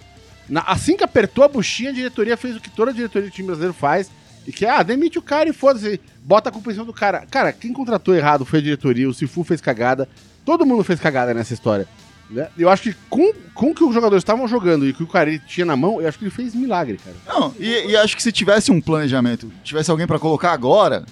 Na- 0.50 0.64
assim 0.66 0.98
que 0.98 1.04
apertou 1.04 1.44
a 1.44 1.48
buchinha, 1.48 1.92
a 1.92 1.94
diretoria 1.94 2.36
fez 2.36 2.56
o 2.56 2.60
que 2.60 2.70
toda 2.72 2.90
a 2.90 2.94
diretoria 2.94 3.30
do 3.30 3.34
time 3.34 3.46
brasileiro 3.48 3.74
faz. 3.74 4.10
E 4.48 4.52
que, 4.52 4.66
ah, 4.66 4.82
demite 4.82 5.20
o 5.20 5.22
cara 5.22 5.48
e 5.48 5.54
foda-se, 5.54 6.02
bota 6.24 6.50
a 6.50 6.72
cima 6.74 6.86
do 6.86 6.94
cara. 6.94 7.24
Cara, 7.30 7.54
quem 7.54 7.72
contratou 7.72 8.16
errado 8.16 8.44
foi 8.46 8.58
a 8.58 8.62
diretoria, 8.64 9.08
o 9.08 9.14
Sifu 9.14 9.44
fez 9.44 9.62
cagada, 9.62 10.10
todo 10.44 10.66
mundo 10.66 10.84
fez 10.84 11.00
cagada 11.00 11.32
nessa 11.36 11.54
história. 11.54 11.88
Né? 12.30 12.48
Eu 12.58 12.70
acho 12.70 12.84
que 12.84 12.96
com, 13.10 13.34
com 13.54 13.72
o 13.72 13.76
que 13.76 13.84
os 13.84 13.94
jogadores 13.94 14.22
estavam 14.22 14.48
jogando 14.48 14.86
e 14.86 14.92
o 14.92 14.94
que 14.94 15.04
o 15.04 15.08
Carilli 15.08 15.40
tinha 15.48 15.66
na 15.66 15.76
mão, 15.76 16.00
eu 16.02 16.08
acho 16.08 16.18
que 16.18 16.24
ele 16.26 16.32
fez 16.32 16.54
milagre, 16.54 16.98
cara. 17.04 17.16
Não, 17.40 17.54
e, 17.60 17.92
e 17.92 17.96
acho 17.98 18.16
que 18.16 18.24
se 18.24 18.32
tivesse 18.32 18.72
um 18.72 18.80
planejamento, 18.82 19.52
tivesse 19.64 19.90
alguém 19.92 20.06
pra 20.08 20.20
colocar 20.20 20.52
agora, 20.52 21.06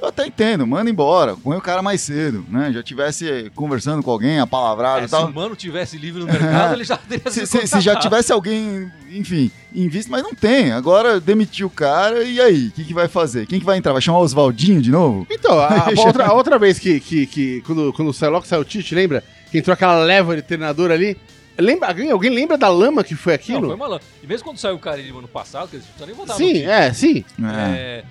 eu 0.00 0.06
até 0.06 0.24
entendo, 0.26 0.64
manda 0.64 0.88
embora, 0.88 1.34
põe 1.36 1.56
o 1.56 1.60
cara 1.60 1.82
mais 1.82 2.00
cedo, 2.00 2.44
né? 2.48 2.70
Já 2.72 2.84
tivesse 2.84 3.50
conversando 3.54 4.00
com 4.00 4.12
alguém, 4.12 4.38
apalavrado 4.38 5.00
É, 5.00 5.04
e 5.04 5.08
se 5.08 5.10
tal. 5.10 5.26
o 5.26 5.34
Mano 5.34 5.56
tivesse 5.56 5.98
livre 5.98 6.20
no 6.20 6.26
mercado, 6.26 6.74
ele 6.74 6.84
já 6.84 6.96
teria 7.08 7.28
Se, 7.32 7.44
sido 7.46 7.60
se- 7.62 7.66
se 7.66 7.80
já 7.80 7.96
tivesse 7.96 8.32
alguém, 8.32 8.88
enfim, 9.10 9.50
em 9.74 9.88
vista, 9.88 10.08
mas 10.08 10.22
não 10.22 10.32
tem. 10.34 10.70
Agora 10.70 11.18
demitiu 11.18 11.66
o 11.66 11.70
cara, 11.70 12.22
e 12.22 12.40
aí? 12.40 12.68
O 12.68 12.70
que, 12.70 12.84
que 12.84 12.94
vai 12.94 13.08
fazer? 13.08 13.44
Quem 13.46 13.58
que 13.58 13.66
vai 13.66 13.76
entrar? 13.76 13.92
Vai 13.92 14.00
chamar 14.00 14.18
o 14.18 14.22
Oswaldinho 14.22 14.80
de 14.80 14.92
novo? 14.92 15.26
Então, 15.28 15.58
a, 15.58 15.88
a 15.88 15.90
outra, 16.06 16.26
a 16.26 16.32
outra 16.32 16.58
vez 16.60 16.78
que, 16.78 17.00
que, 17.00 17.26
que 17.26 17.60
quando, 17.62 17.92
quando 17.92 18.12
saiu 18.12 18.30
logo 18.30 18.46
saiu 18.46 18.60
o 18.60 18.64
Tite, 18.64 18.94
lembra? 18.94 19.24
Que 19.50 19.58
entrou 19.58 19.72
aquela 19.74 20.02
leva 20.04 20.36
de 20.36 20.42
treinador 20.42 20.90
ali. 20.90 21.16
Lembra, 21.58 21.88
alguém, 21.88 22.10
alguém 22.10 22.30
lembra 22.30 22.56
da 22.56 22.68
lama 22.68 23.02
que 23.02 23.16
foi 23.16 23.32
Não, 23.32 23.34
aquilo? 23.34 23.66
foi 23.68 23.76
malandro. 23.76 24.06
E 24.22 24.26
mesmo 24.26 24.44
quando 24.44 24.58
saiu 24.58 24.76
o 24.76 24.78
cara 24.78 25.00
ano 25.00 25.26
passado, 25.26 25.68
que 25.68 25.76
eles 25.76 25.86
não 25.98 26.06
nem 26.06 26.14
votaram 26.14 26.38
sim, 26.38 26.62
é, 26.64 26.92
sim. 26.92 27.24
É, 27.42 28.04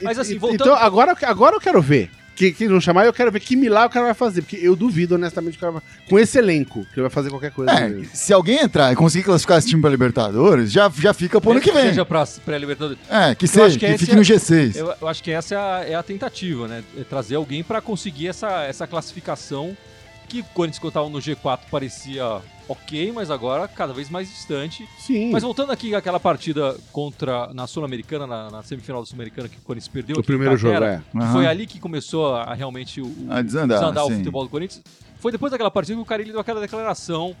Mas 0.00 0.18
assim, 0.18 0.38
voltando- 0.38 0.62
Então, 0.70 0.74
agora, 0.74 1.14
agora 1.22 1.56
eu 1.56 1.60
quero 1.60 1.82
ver. 1.82 2.10
Que, 2.34 2.52
que 2.52 2.68
não 2.68 2.80
chamar, 2.80 3.04
eu 3.04 3.12
quero 3.12 3.32
ver 3.32 3.40
que 3.40 3.56
milagre 3.56 3.88
o 3.88 3.92
cara 3.92 4.06
vai 4.06 4.14
fazer. 4.14 4.42
Porque 4.42 4.56
eu 4.62 4.76
duvido, 4.76 5.16
honestamente, 5.16 5.54
que 5.54 5.58
o 5.58 5.60
cara 5.60 5.72
vai, 5.72 5.82
com 6.08 6.18
esse 6.20 6.38
elenco, 6.38 6.84
que 6.84 6.92
ele 6.94 7.00
vai 7.02 7.10
fazer 7.10 7.30
qualquer 7.30 7.50
coisa. 7.50 7.72
É, 7.72 7.88
mesmo. 7.88 8.08
se 8.14 8.32
alguém 8.32 8.60
entrar 8.60 8.92
e 8.92 8.96
conseguir 8.96 9.24
classificar 9.24 9.58
esse 9.58 9.66
time 9.66 9.82
pra 9.82 9.90
Libertadores, 9.90 10.70
já, 10.70 10.88
já 10.88 11.12
fica 11.12 11.40
pro 11.40 11.50
ano 11.50 11.60
que 11.60 11.72
vem. 11.72 11.88
Seja 11.88 12.04
pra 12.06 12.24
pré-libertadores. 12.44 13.00
É, 13.10 13.34
que 13.34 13.48
seja, 13.48 13.76
que, 13.76 13.86
que 13.90 13.98
fique 13.98 14.12
é- 14.12 14.14
no 14.14 14.22
G6. 14.22 14.76
Eu, 14.76 14.94
eu 15.00 15.08
acho 15.08 15.20
que 15.20 15.32
essa 15.32 15.56
é 15.56 15.58
a, 15.58 15.84
é 15.88 15.94
a 15.96 16.02
tentativa, 16.04 16.68
né? 16.68 16.84
É 16.96 17.02
trazer 17.02 17.34
alguém 17.34 17.64
pra 17.64 17.80
conseguir 17.80 18.28
essa, 18.28 18.62
essa 18.62 18.86
classificação 18.86 19.76
que 20.28 20.42
quando 20.54 20.68
eles 20.68 20.78
contavam 20.78 21.08
no 21.10 21.18
G4 21.18 21.60
parecia 21.70 22.40
ok, 22.68 23.12
mas 23.12 23.30
agora 23.30 23.66
cada 23.66 23.92
vez 23.94 24.10
mais 24.10 24.28
distante. 24.28 24.86
Sim. 24.98 25.30
Mas 25.32 25.42
voltando 25.42 25.72
aqui 25.72 25.94
àquela 25.94 26.20
partida 26.20 26.76
contra 26.92 27.52
na 27.54 27.66
Sul-Americana, 27.66 28.26
na, 28.26 28.50
na 28.50 28.62
semifinal 28.62 29.00
da 29.00 29.06
Sul-Americana, 29.06 29.48
que 29.48 29.56
o 29.58 29.62
Corinthians 29.62 29.88
perdeu. 29.88 30.16
o 30.16 30.20
aqui 30.20 30.26
em 30.26 30.32
primeiro 30.34 30.56
jogo, 30.56 30.84
é. 30.84 31.02
Aham. 31.16 31.32
Foi 31.32 31.46
ali 31.46 31.66
que 31.66 31.80
começou 31.80 32.34
a, 32.34 32.42
a 32.44 32.54
realmente 32.54 33.00
o, 33.00 33.06
o 33.06 33.26
A 33.30 33.40
desandar, 33.42 34.04
o 34.04 34.08
sim. 34.08 34.18
futebol 34.18 34.44
do 34.44 34.50
Corinthians. 34.50 34.82
Foi 35.18 35.32
depois 35.32 35.50
daquela 35.50 35.70
partida 35.70 35.96
que 35.96 36.02
o 36.02 36.04
Carilli 36.04 36.30
deu 36.30 36.40
aquela 36.40 36.60
declaração. 36.60 37.34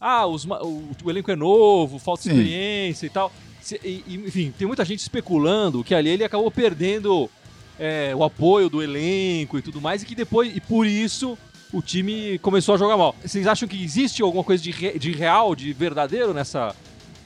Ah, 0.00 0.26
os 0.26 0.44
o, 0.44 0.88
o 1.04 1.10
elenco 1.10 1.30
é 1.30 1.36
novo, 1.36 1.98
falta 2.00 2.22
Sim. 2.24 2.30
experiência 2.30 3.06
e 3.06 3.10
tal. 3.10 3.32
Se- 3.60 3.80
e, 3.84 4.02
enfim, 4.26 4.52
tem 4.58 4.66
muita 4.66 4.84
gente 4.84 4.98
especulando 4.98 5.84
que 5.84 5.94
ali 5.94 6.10
ele 6.10 6.24
acabou 6.24 6.50
perdendo 6.50 7.30
é, 7.78 8.12
o 8.14 8.24
apoio 8.24 8.68
do 8.68 8.82
elenco 8.82 9.56
e 9.56 9.62
tudo 9.62 9.80
mais, 9.80 10.02
e 10.02 10.06
que 10.06 10.16
depois, 10.16 10.54
e 10.56 10.60
por 10.60 10.84
isso, 10.86 11.38
o 11.72 11.80
time 11.82 12.38
começou 12.38 12.74
a 12.74 12.78
jogar 12.78 12.96
mal. 12.96 13.14
Vocês 13.24 13.46
acham 13.46 13.66
que 13.68 13.82
existe 13.82 14.22
alguma 14.22 14.44
coisa 14.44 14.62
de, 14.62 14.70
re- 14.70 14.98
de 14.98 15.12
real, 15.12 15.54
de 15.54 15.72
verdadeiro 15.72 16.34
nessa. 16.34 16.74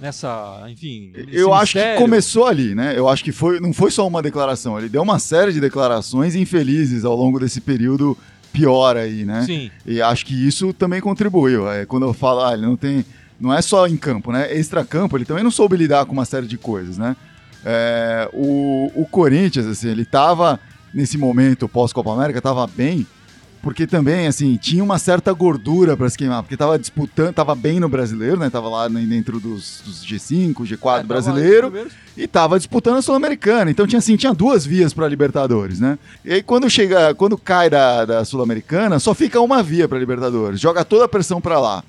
nessa. 0.00 0.64
enfim. 0.68 1.12
Eu 1.32 1.52
acho 1.52 1.72
que 1.78 1.96
começou 1.96 2.46
ali, 2.46 2.74
né? 2.74 2.94
Eu 2.96 3.08
acho 3.08 3.24
que 3.24 3.32
foi, 3.32 3.58
não 3.60 3.72
foi 3.72 3.90
só 3.90 4.06
uma 4.06 4.22
declaração, 4.22 4.78
ele 4.78 4.88
deu 4.88 5.02
uma 5.02 5.18
série 5.18 5.52
de 5.52 5.60
declarações 5.60 6.34
infelizes 6.34 7.04
ao 7.04 7.16
longo 7.16 7.40
desse 7.40 7.60
período 7.60 8.16
pior 8.52 8.96
aí, 8.96 9.24
né? 9.24 9.42
Sim. 9.44 9.70
E 9.84 10.00
acho 10.00 10.24
que 10.24 10.46
isso 10.46 10.72
também 10.72 11.00
contribuiu. 11.00 11.70
É, 11.70 11.84
quando 11.84 12.04
eu 12.06 12.14
falo, 12.14 12.42
ah, 12.44 12.52
ele 12.54 12.62
não 12.62 12.76
tem. 12.76 13.04
Não 13.38 13.52
é 13.52 13.60
só 13.60 13.86
em 13.86 13.96
campo, 13.98 14.32
né? 14.32 14.50
Extra-campo, 14.56 15.16
ele 15.16 15.26
também 15.26 15.44
não 15.44 15.50
soube 15.50 15.76
lidar 15.76 16.06
com 16.06 16.12
uma 16.12 16.24
série 16.24 16.46
de 16.46 16.56
coisas, 16.56 16.96
né? 16.96 17.14
É, 17.64 18.30
o, 18.32 18.90
o 18.94 19.04
Corinthians, 19.10 19.66
assim, 19.66 19.88
ele 19.90 20.04
tava 20.06 20.58
nesse 20.94 21.18
momento 21.18 21.68
pós-Copa 21.68 22.10
América, 22.12 22.40
tava 22.40 22.66
bem, 22.66 23.06
porque 23.62 23.86
também, 23.86 24.26
assim, 24.26 24.56
tinha 24.56 24.82
uma 24.84 24.98
certa 24.98 25.32
gordura 25.32 25.96
para 25.96 26.08
se 26.08 26.16
queimar, 26.16 26.42
porque 26.42 26.56
tava 26.56 26.78
disputando, 26.78 27.34
tava 27.34 27.54
bem 27.54 27.80
no 27.80 27.88
brasileiro, 27.88 28.38
né? 28.38 28.48
Tava 28.48 28.68
lá 28.68 28.86
dentro 28.88 29.40
dos, 29.40 29.82
dos 29.84 30.04
G5, 30.06 30.54
G4 30.54 30.70
É, 30.70 30.76
tava 30.78 31.02
brasileiro 31.04 31.66
primeiros- 31.70 31.92
e 32.16 32.26
tava 32.26 32.58
disputando 32.58 32.96
a 32.98 33.02
Sul-Americana. 33.02 33.70
Então 33.70 33.86
tinha 33.86 33.98
assim, 33.98 34.16
tinha 34.16 34.32
duas 34.32 34.64
vias 34.64 34.92
para 34.92 35.08
Libertadores, 35.08 35.80
né? 35.80 35.98
E 36.24 36.32
aí 36.34 36.42
quando 36.42 36.70
chega, 36.70 37.14
quando 37.14 37.36
cai 37.36 37.68
da, 37.68 38.04
da 38.04 38.24
Sul-Americana, 38.24 38.98
só 38.98 39.14
fica 39.14 39.40
uma 39.40 39.62
via 39.62 39.88
para 39.88 39.98
Libertadores. 39.98 40.60
Joga 40.60 40.84
toda 40.84 41.04
a 41.06 41.08
pressão 41.08 41.40
para 41.40 41.58
lá. 41.58 41.82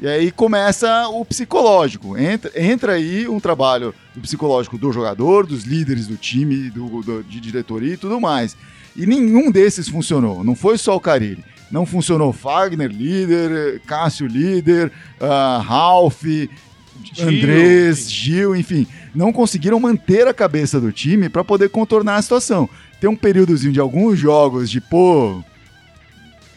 E 0.00 0.08
aí 0.08 0.30
começa 0.32 1.06
o 1.08 1.24
psicológico. 1.24 2.18
Entra, 2.18 2.50
entra 2.56 2.92
aí 2.94 3.28
um 3.28 3.38
trabalho 3.38 3.94
do 4.14 4.20
psicológico 4.20 4.76
do 4.76 4.92
jogador, 4.92 5.46
dos 5.46 5.64
líderes 5.64 6.06
do 6.08 6.16
time, 6.16 6.68
do, 6.70 7.00
do- 7.00 7.22
de 7.22 7.40
diretoria 7.40 7.94
e 7.94 7.96
tudo 7.96 8.20
mais. 8.20 8.56
E 8.96 9.06
nenhum 9.06 9.50
desses 9.50 9.88
funcionou. 9.88 10.44
Não 10.44 10.54
foi 10.54 10.78
só 10.78 10.96
o 10.96 11.00
Carilli. 11.00 11.44
Não 11.70 11.84
funcionou 11.84 12.32
Fagner, 12.32 12.90
líder, 12.90 13.80
Cássio, 13.86 14.26
líder, 14.26 14.92
ah, 15.20 15.62
Ralf, 15.64 16.22
Gil, 16.22 17.28
Andrés, 17.28 18.00
enfim. 18.00 18.10
Gil, 18.10 18.56
enfim, 18.56 18.86
não 19.14 19.32
conseguiram 19.32 19.80
manter 19.80 20.26
a 20.28 20.34
cabeça 20.34 20.80
do 20.80 20.92
time 20.92 21.28
para 21.28 21.42
poder 21.42 21.70
contornar 21.70 22.16
a 22.16 22.22
situação. 22.22 22.68
Tem 23.00 23.10
um 23.10 23.16
períodozinho 23.16 23.72
de 23.72 23.80
alguns 23.80 24.18
jogos 24.18 24.70
de, 24.70 24.80
pô, 24.80 25.42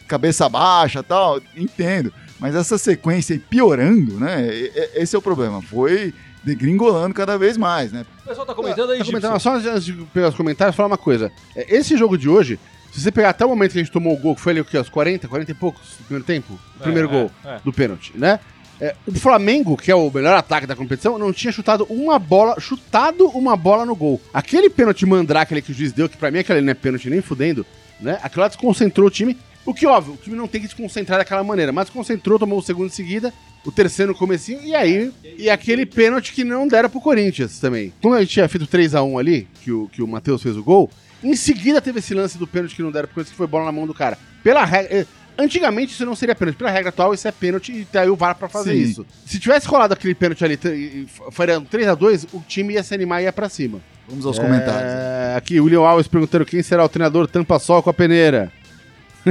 cabeça 0.06 0.48
baixa 0.48 1.02
tal, 1.02 1.40
entendo. 1.56 2.12
Mas 2.38 2.54
essa 2.54 2.78
sequência 2.78 3.34
aí 3.34 3.38
piorando, 3.38 4.20
né? 4.20 4.48
Esse 4.94 5.16
é 5.16 5.18
o 5.18 5.22
problema. 5.22 5.60
Foi 5.60 6.14
degringolando 6.48 7.14
cada 7.14 7.36
vez 7.38 7.56
mais, 7.56 7.92
né? 7.92 8.04
O 8.24 8.28
pessoal 8.28 8.46
tá 8.46 8.54
comentando 8.54 8.90
aí, 8.90 8.98
Tá 8.98 9.04
comentando, 9.04 9.38
só 9.40 9.54
antes 9.56 9.84
de 9.84 9.92
pegar 10.12 10.28
os 10.28 10.34
comentários, 10.34 10.74
falar 10.74 10.88
uma 10.88 10.98
coisa. 10.98 11.30
É, 11.54 11.76
Esse 11.76 11.96
jogo 11.96 12.16
de 12.16 12.28
hoje, 12.28 12.58
se 12.92 13.00
você 13.00 13.12
pegar 13.12 13.30
até 13.30 13.44
o 13.44 13.48
momento 13.48 13.72
que 13.72 13.78
a 13.78 13.82
gente 13.82 13.92
tomou 13.92 14.14
o 14.14 14.16
gol, 14.18 14.34
que 14.34 14.40
foi 14.40 14.52
ali 14.52 14.60
o 14.60 14.64
quê? 14.64 14.76
Aos 14.76 14.88
40, 14.88 15.28
40 15.28 15.50
e 15.50 15.54
poucos 15.54 15.82
do 15.98 16.04
primeiro 16.04 16.24
tempo? 16.24 16.54
O 16.54 16.58
É, 16.80 16.82
primeiro 16.82 17.08
é, 17.08 17.10
gol 17.10 17.30
é. 17.44 17.60
do 17.64 17.72
pênalti, 17.72 18.12
né? 18.14 18.40
É, 18.80 18.94
o 19.06 19.12
Flamengo, 19.14 19.76
que 19.76 19.90
é 19.90 19.94
o 19.94 20.08
melhor 20.10 20.36
ataque 20.36 20.66
da 20.66 20.76
competição, 20.76 21.18
não 21.18 21.32
tinha 21.32 21.52
chutado 21.52 21.84
uma 21.90 22.16
bola, 22.18 22.58
chutado 22.60 23.26
uma 23.30 23.56
bola 23.56 23.84
no 23.84 23.94
gol. 23.96 24.20
Aquele 24.32 24.70
pênalti 24.70 25.04
mandrake 25.04 25.52
ali 25.52 25.60
que 25.60 25.72
o 25.72 25.74
juiz 25.74 25.92
deu, 25.92 26.08
que 26.08 26.16
pra 26.16 26.30
mim 26.30 26.38
aquele 26.38 26.60
não 26.60 26.70
é 26.70 26.74
pênalti 26.74 27.10
nem 27.10 27.20
fudendo, 27.20 27.66
né? 28.00 28.18
Aquilo 28.22 28.42
lá 28.42 28.48
desconcentrou 28.48 29.08
o 29.08 29.10
time. 29.10 29.36
O 29.66 29.74
que, 29.74 29.84
óbvio, 29.86 30.14
o 30.14 30.16
time 30.16 30.36
não 30.36 30.46
tem 30.48 30.60
que 30.60 30.66
desconcentrar 30.68 31.18
daquela 31.18 31.42
maneira, 31.44 31.72
mas 31.72 31.86
desconcentrou, 31.86 32.38
tomou 32.38 32.58
o 32.58 32.62
segundo 32.62 32.86
em 32.86 32.90
seguida, 32.90 33.34
o 33.68 33.72
terceiro 33.72 34.12
no 34.12 34.18
comecinho, 34.18 34.60
e 34.64 34.74
aí, 34.74 35.12
e 35.36 35.50
aquele 35.50 35.84
pênalti 35.84 36.32
que 36.32 36.42
não 36.42 36.66
deram 36.66 36.88
pro 36.88 37.00
Corinthians 37.00 37.58
também. 37.60 37.92
Quando 38.00 38.14
a 38.14 38.20
gente 38.20 38.30
tinha 38.32 38.48
feito 38.48 38.66
3x1 38.66 39.18
ali, 39.20 39.46
que 39.62 39.70
o, 39.70 39.88
que 39.92 40.02
o 40.02 40.08
Matheus 40.08 40.42
fez 40.42 40.56
o 40.56 40.62
gol, 40.62 40.90
em 41.22 41.36
seguida 41.36 41.80
teve 41.80 41.98
esse 41.98 42.14
lance 42.14 42.38
do 42.38 42.46
pênalti 42.46 42.74
que 42.74 42.82
não 42.82 42.90
deram 42.90 43.06
pro 43.08 43.14
Corinthians, 43.16 43.32
que 43.32 43.36
foi 43.36 43.46
bola 43.46 43.66
na 43.66 43.72
mão 43.72 43.86
do 43.86 43.92
cara. 43.94 44.16
Pela 44.42 44.64
regra... 44.64 44.94
eh, 44.94 45.06
Antigamente 45.40 45.92
isso 45.92 46.04
não 46.04 46.16
seria 46.16 46.34
pênalti. 46.34 46.56
Pela 46.56 46.68
regra 46.70 46.88
atual, 46.88 47.14
isso 47.14 47.28
é 47.28 47.30
pênalti 47.30 47.70
e 47.72 47.84
tá 47.84 48.00
aí 48.00 48.10
o 48.10 48.16
VAR 48.16 48.34
pra 48.34 48.48
fazer 48.48 48.72
Sim. 48.72 48.82
isso. 48.82 49.06
Se 49.24 49.38
tivesse 49.38 49.68
rolado 49.68 49.94
aquele 49.94 50.12
pênalti 50.12 50.44
ali 50.44 50.58
e 50.64 51.06
faria 51.30 51.60
um 51.60 51.64
3x2, 51.64 52.26
o 52.32 52.40
time 52.40 52.74
ia 52.74 52.82
se 52.82 52.92
animar 52.92 53.20
e 53.20 53.24
ia 53.26 53.32
pra 53.32 53.48
cima. 53.48 53.80
Vamos 54.08 54.26
aos 54.26 54.36
comentários. 54.36 54.90
É, 54.92 55.34
aqui, 55.36 55.60
o 55.60 55.64
William 55.64 55.82
Alves 55.82 56.08
perguntando 56.08 56.44
quem 56.44 56.60
será 56.60 56.84
o 56.84 56.88
treinador 56.88 57.28
tampa 57.28 57.58
sol 57.60 57.80
com 57.84 57.90
a 57.90 57.94
peneira. 57.94 58.50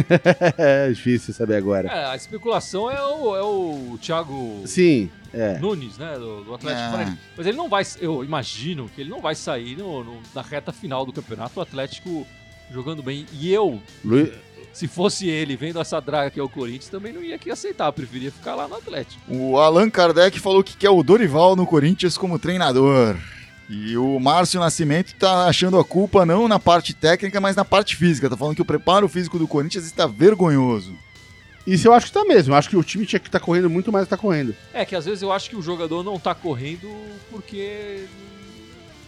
é 0.57 0.89
difícil 0.89 1.33
saber 1.33 1.55
agora. 1.55 1.87
É, 1.89 2.05
a 2.05 2.15
especulação 2.15 2.89
é 2.89 3.01
o, 3.01 3.35
é 3.35 3.41
o 3.41 3.97
Thiago 4.01 4.61
Sim, 4.65 5.09
é. 5.33 5.57
Nunes, 5.59 5.97
né, 5.97 6.15
do, 6.17 6.43
do 6.43 6.53
Atlético 6.53 6.81
É. 6.87 6.91
Paranaense. 6.91 7.17
Mas 7.35 7.47
ele 7.47 7.57
não 7.57 7.69
vai, 7.69 7.83
eu 7.99 8.23
imagino 8.23 8.89
que 8.93 9.01
ele 9.01 9.09
não 9.09 9.21
vai 9.21 9.35
sair 9.35 9.77
no- 9.77 10.03
no- 10.03 10.21
na 10.33 10.41
reta 10.41 10.71
final 10.71 11.05
do 11.05 11.13
campeonato, 11.13 11.59
o 11.59 11.61
Atlético 11.61 12.25
jogando 12.71 13.01
bem. 13.03 13.25
E 13.33 13.51
eu, 13.51 13.81
Lu- 14.03 14.29
se 14.73 14.87
fosse 14.87 15.27
ele 15.27 15.55
vendo 15.55 15.79
essa 15.79 15.99
draga 15.99 16.29
que 16.29 16.39
é 16.39 16.43
o 16.43 16.49
Corinthians, 16.49 16.89
também 16.89 17.11
não 17.13 17.23
ia 17.23 17.35
aqui 17.35 17.49
aceitar, 17.49 17.91
preferia 17.91 18.31
ficar 18.31 18.55
lá 18.55 18.67
no 18.67 18.75
Atlético. 18.75 19.19
O 19.33 19.57
Allan 19.57 19.89
Kardec 19.89 20.39
falou 20.39 20.63
que 20.63 20.75
quer 20.77 20.89
o 20.89 21.01
Dorival 21.03 21.55
no 21.55 21.65
Corinthians 21.65 22.17
como 22.17 22.37
treinador. 22.37 23.15
E 23.69 23.97
o 23.97 24.17
Márcio 24.19 24.59
Nascimento 24.61 25.13
tá 25.15 25.45
achando 25.45 25.77
a 25.77 25.83
culpa 25.83 26.25
não 26.25 26.47
na 26.47 26.57
parte 26.57 26.93
técnica, 26.93 27.41
mas 27.41 27.55
na 27.55 27.65
parte 27.65 27.95
física. 27.97 28.29
Tá 28.29 28.37
falando 28.37 28.55
que 28.55 28.61
o 28.61 28.65
preparo 28.65 29.07
físico 29.09 29.37
do 29.37 29.47
Corinthians 29.47 29.85
está 29.85 30.07
vergonhoso. 30.07 30.93
Isso 31.65 31.85
eu 31.85 31.93
acho 31.93 32.05
que 32.05 32.13
tá 32.13 32.23
mesmo. 32.23 32.53
Eu 32.53 32.57
acho 32.57 32.69
que 32.69 32.77
o 32.77 32.83
time 32.83 33.05
tinha 33.05 33.19
que 33.19 33.27
estar 33.27 33.41
correndo 33.41 33.69
muito 33.69 33.91
mais 33.91 34.05
que 34.05 34.09
tá 34.09 34.15
correndo. 34.15 34.55
É 34.73 34.85
que 34.85 34.95
às 34.95 35.03
vezes 35.03 35.21
eu 35.21 35.33
acho 35.33 35.49
que 35.49 35.55
o 35.57 35.61
jogador 35.61 36.01
não 36.01 36.17
tá 36.17 36.33
correndo 36.33 36.89
porque. 37.29 38.05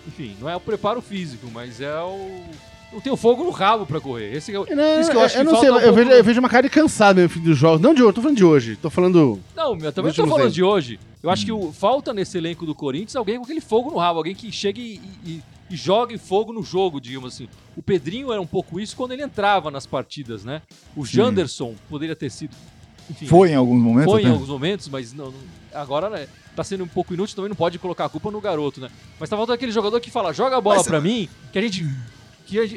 Enfim, 0.06 0.36
não 0.42 0.50
é 0.50 0.56
o 0.56 0.60
preparo 0.60 1.02
físico, 1.02 1.48
mas 1.54 1.80
é 1.80 1.96
o. 2.02 2.44
Não 2.92 3.00
tem 3.00 3.14
o 3.14 3.18
fogo 3.18 3.44
no 3.46 3.52
rabo 3.52 3.86
pra 3.86 4.02
correr. 4.02 4.34
Esse 4.36 4.52
é 4.54 4.60
o... 4.60 4.66
Não, 4.76 5.00
isso 5.00 5.12
que 5.12 5.16
eu 5.16 5.22
acho 5.22 5.38
que 5.38 5.44
não 5.44 5.52
falta 5.52 5.68
sei, 5.68 5.70
um 5.72 5.76
eu, 5.76 5.82
pouco 5.84 5.96
vejo, 5.96 6.10
no- 6.10 6.16
eu 6.16 6.24
vejo 6.24 6.40
uma 6.40 6.50
cara 6.50 6.64
de 6.64 6.70
cansado 6.70 7.18
mesmo 7.18 7.30
fim 7.30 7.40
dos 7.40 7.56
jogos. 7.56 7.80
Não 7.80 7.94
de 7.94 8.02
hoje, 8.02 8.14
tô 8.14 8.22
falando 8.22 8.38
de 8.38 8.44
hoje. 8.44 8.76
Tô 8.82 8.90
falando. 8.90 9.40
Não, 9.56 9.78
eu 9.78 9.92
também 9.94 10.12
tô 10.12 10.24
falando 10.24 10.38
tempos. 10.40 10.54
de 10.56 10.64
hoje. 10.64 11.00
Eu 11.22 11.30
acho 11.30 11.46
que 11.46 11.52
o, 11.52 11.72
falta 11.74 12.14
nesse 12.14 12.38
elenco 12.38 12.66
do 12.66 12.74
Corinthians 12.74 13.16
alguém 13.16 13.38
com 13.38 13.44
aquele 13.44 13.60
fogo 13.62 13.92
no 13.92 13.98
rabo, 13.98 14.20
alguém 14.20 14.34
que 14.36 14.52
chegue 14.52 15.02
e, 15.26 15.30
e- 15.30 15.44
e 15.72 15.76
jogue 15.76 16.18
fogo 16.18 16.52
no 16.54 16.64
jogo, 16.64 17.00
digamos 17.00 17.34
assim. 17.36 17.48
O 17.78 17.82
Pedrinho 17.82 18.32
era 18.32 18.42
um 18.42 18.48
pouco 18.48 18.80
isso 18.80 18.96
quando 18.96 19.12
ele 19.12 19.22
entrava 19.22 19.70
nas 19.70 19.86
partidas, 19.86 20.44
né? 20.44 20.62
O 20.96 21.06
Sim. 21.06 21.14
Janderson 21.18 21.76
poderia 21.90 22.16
ter 22.16 22.32
sido. 22.32 22.56
Enfim, 23.10 23.26
Foi 23.26 23.52
em 23.52 23.56
alguns 23.56 23.82
momentos 23.82 24.12
foi 24.12 24.22
em 24.22 24.26
até? 24.26 24.34
alguns 24.34 24.50
momentos, 24.50 24.88
mas 24.88 25.14
não, 25.14 25.26
não- 25.32 25.40
agora 25.74 26.10
né, 26.10 26.28
tá 26.56 26.64
sendo 26.64 26.84
um 26.84 26.88
pouco 26.88 27.14
inútil, 27.14 27.36
também 27.36 27.50
não 27.50 27.56
pode 27.56 27.78
colocar 27.80 28.06
a 28.06 28.10
culpa 28.10 28.32
no 28.32 28.40
garoto, 28.40 28.80
né? 28.80 28.90
Mas 29.20 29.30
tá 29.30 29.36
faltando 29.36 29.56
aquele 29.56 29.72
jogador 29.72 30.00
que 30.00 30.10
fala, 30.12 30.32
joga 30.34 30.58
a 30.58 30.62
bola 30.62 30.78
Mas- 30.78 30.88
pra 30.88 31.02
mim, 31.02 31.28
que 31.52 31.60
a 31.60 31.62
gente. 31.62 31.86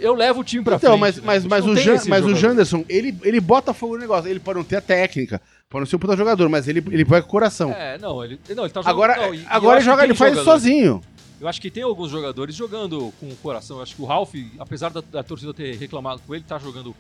Eu 0.03 0.15
levo 0.15 0.41
o 0.41 0.45
time 0.45 0.63
pra 0.63 0.77
então, 0.77 0.99
frente. 0.99 1.01
mas, 1.01 1.17
né? 1.17 1.23
mas, 1.25 1.45
mas, 1.47 1.67
o, 1.67 1.75
Jan, 1.77 1.97
mas 2.07 2.25
o. 2.27 2.35
Janderson, 2.35 2.85
ele, 2.91 3.17
ele 3.23 3.41
bota 3.41 3.73
fogo 3.73 3.95
no 3.95 4.01
negócio. 4.01 4.29
Ele 4.31 4.39
pode 4.39 4.59
não 4.59 4.65
ter 4.65 4.77
a 4.77 4.81
técnica, 4.83 5.41
pode 5.73 5.81
não 5.81 5.87
ser 5.87 5.97
um 5.97 5.99
puta 5.99 6.17
jogador, 6.17 6.49
mas 6.49 6.69
ele, 6.69 6.85
ele 6.91 7.03
vai 7.05 7.21
com 7.23 7.27
o 7.27 7.31
coração. 7.31 7.73
É, 7.73 7.99
não, 7.99 8.23
ele, 8.25 8.39
não, 8.55 8.65
ele 8.65 8.73
tá 8.73 8.81
jogando. 8.83 8.91
agora 8.95 9.17
não, 9.17 9.35
e- 9.35 9.45
agora 9.49 9.79
ele 9.79 9.85
joga, 9.85 10.05
ele 10.05 10.15
faz 10.15 10.33
jogador- 10.37 10.51
sozinho. 10.53 11.01
Eu 11.41 11.49
acho 11.49 11.61
que 11.61 11.71
tem 11.71 11.83
alguns 11.83 12.11
jogadores 12.11 12.55
jogando 12.55 13.13
com 13.19 13.27
o 13.29 13.35
coração. 13.37 13.79
Eu 13.79 13.83
acho 13.83 13.97
que 13.97 14.03
o 14.03 14.05
Ralf, 14.05 14.33
apesar 14.61 14.91
da, 14.91 15.03
da 15.11 15.23
torcida 15.25 15.53
ter 15.53 15.75
reclamado 15.77 16.21
com 16.25 16.33
ele, 16.35 16.45
tá 16.47 16.57
jogando 16.59 16.95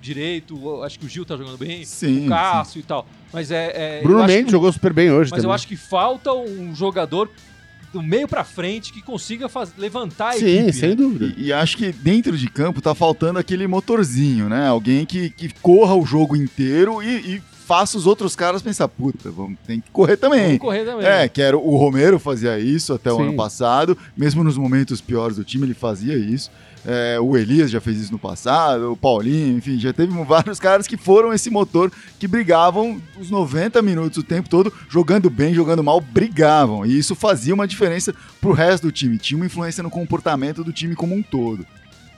direito. 0.00 0.56
Eu 0.62 0.84
acho 0.84 0.98
que 0.98 1.06
o 1.06 1.08
Gil 1.08 1.24
tá 1.24 1.36
jogando 1.36 1.58
bem. 1.58 1.84
Sim, 1.84 2.26
o 2.26 2.28
Cássio 2.28 2.78
e 2.78 2.82
tal. 2.84 3.06
Mas 3.32 3.50
é. 3.50 3.98
é 3.98 4.02
Bruno 4.02 4.24
Mendes 4.24 4.44
que- 4.46 4.50
jogou 4.52 4.72
super 4.72 4.92
bem 4.92 5.10
hoje 5.10 5.30
Mas 5.30 5.38
também. 5.40 5.50
eu 5.50 5.52
acho 5.52 5.66
que 5.66 5.76
falta 5.76 6.32
um 6.32 6.74
jogador 6.76 7.28
do 7.92 8.02
meio 8.02 8.28
pra 8.28 8.44
frente 8.44 8.92
que 8.92 9.02
consiga 9.02 9.48
faz- 9.48 9.72
levantar 9.76 10.28
a 10.28 10.32
Sim, 10.34 10.46
equipe. 10.58 10.72
sem 10.74 10.88
né? 10.90 10.94
dúvida. 10.94 11.34
E, 11.36 11.46
e 11.46 11.52
acho 11.52 11.76
que 11.76 11.90
dentro 11.90 12.36
de 12.38 12.48
campo 12.48 12.80
tá 12.80 12.94
faltando 12.94 13.38
aquele 13.38 13.66
motorzinho, 13.66 14.48
né? 14.48 14.68
Alguém 14.68 15.04
que, 15.06 15.30
que 15.30 15.48
corra 15.60 15.94
o 15.96 16.04
jogo 16.06 16.36
inteiro 16.36 17.02
e, 17.02 17.36
e 17.36 17.42
faça 17.68 17.98
os 17.98 18.06
outros 18.06 18.34
caras 18.34 18.62
pensar, 18.62 18.88
puta, 18.88 19.30
vamos, 19.30 19.58
tem 19.66 19.78
que 19.78 19.90
correr 19.90 20.16
também. 20.16 20.46
Vamos 20.46 20.58
correr 20.58 20.86
também. 20.86 21.06
É, 21.06 21.28
que 21.28 21.42
era 21.42 21.54
o 21.54 21.76
Romero 21.76 22.18
fazia 22.18 22.58
isso 22.58 22.94
até 22.94 23.12
o 23.12 23.16
Sim. 23.16 23.24
ano 23.24 23.36
passado, 23.36 23.96
mesmo 24.16 24.42
nos 24.42 24.56
momentos 24.56 25.02
piores 25.02 25.36
do 25.36 25.44
time 25.44 25.66
ele 25.66 25.74
fazia 25.74 26.16
isso. 26.16 26.50
É, 26.86 27.20
o 27.20 27.36
Elias 27.36 27.70
já 27.70 27.78
fez 27.78 27.98
isso 27.98 28.12
no 28.12 28.18
passado, 28.18 28.92
o 28.92 28.96
Paulinho, 28.96 29.58
enfim, 29.58 29.78
já 29.78 29.92
teve 29.92 30.10
vários 30.24 30.58
caras 30.58 30.86
que 30.86 30.96
foram 30.96 31.30
esse 31.34 31.50
motor 31.50 31.92
que 32.18 32.26
brigavam 32.26 33.02
os 33.20 33.30
90 33.30 33.82
minutos 33.82 34.16
o 34.16 34.22
tempo 34.22 34.48
todo, 34.48 34.72
jogando 34.88 35.28
bem, 35.28 35.52
jogando 35.52 35.84
mal, 35.84 36.00
brigavam. 36.00 36.86
E 36.86 36.98
isso 36.98 37.14
fazia 37.14 37.52
uma 37.52 37.68
diferença 37.68 38.14
pro 38.40 38.52
resto 38.52 38.86
do 38.86 38.92
time, 38.92 39.18
tinha 39.18 39.36
uma 39.36 39.44
influência 39.44 39.82
no 39.82 39.90
comportamento 39.90 40.64
do 40.64 40.72
time 40.72 40.94
como 40.94 41.14
um 41.14 41.22
todo. 41.22 41.66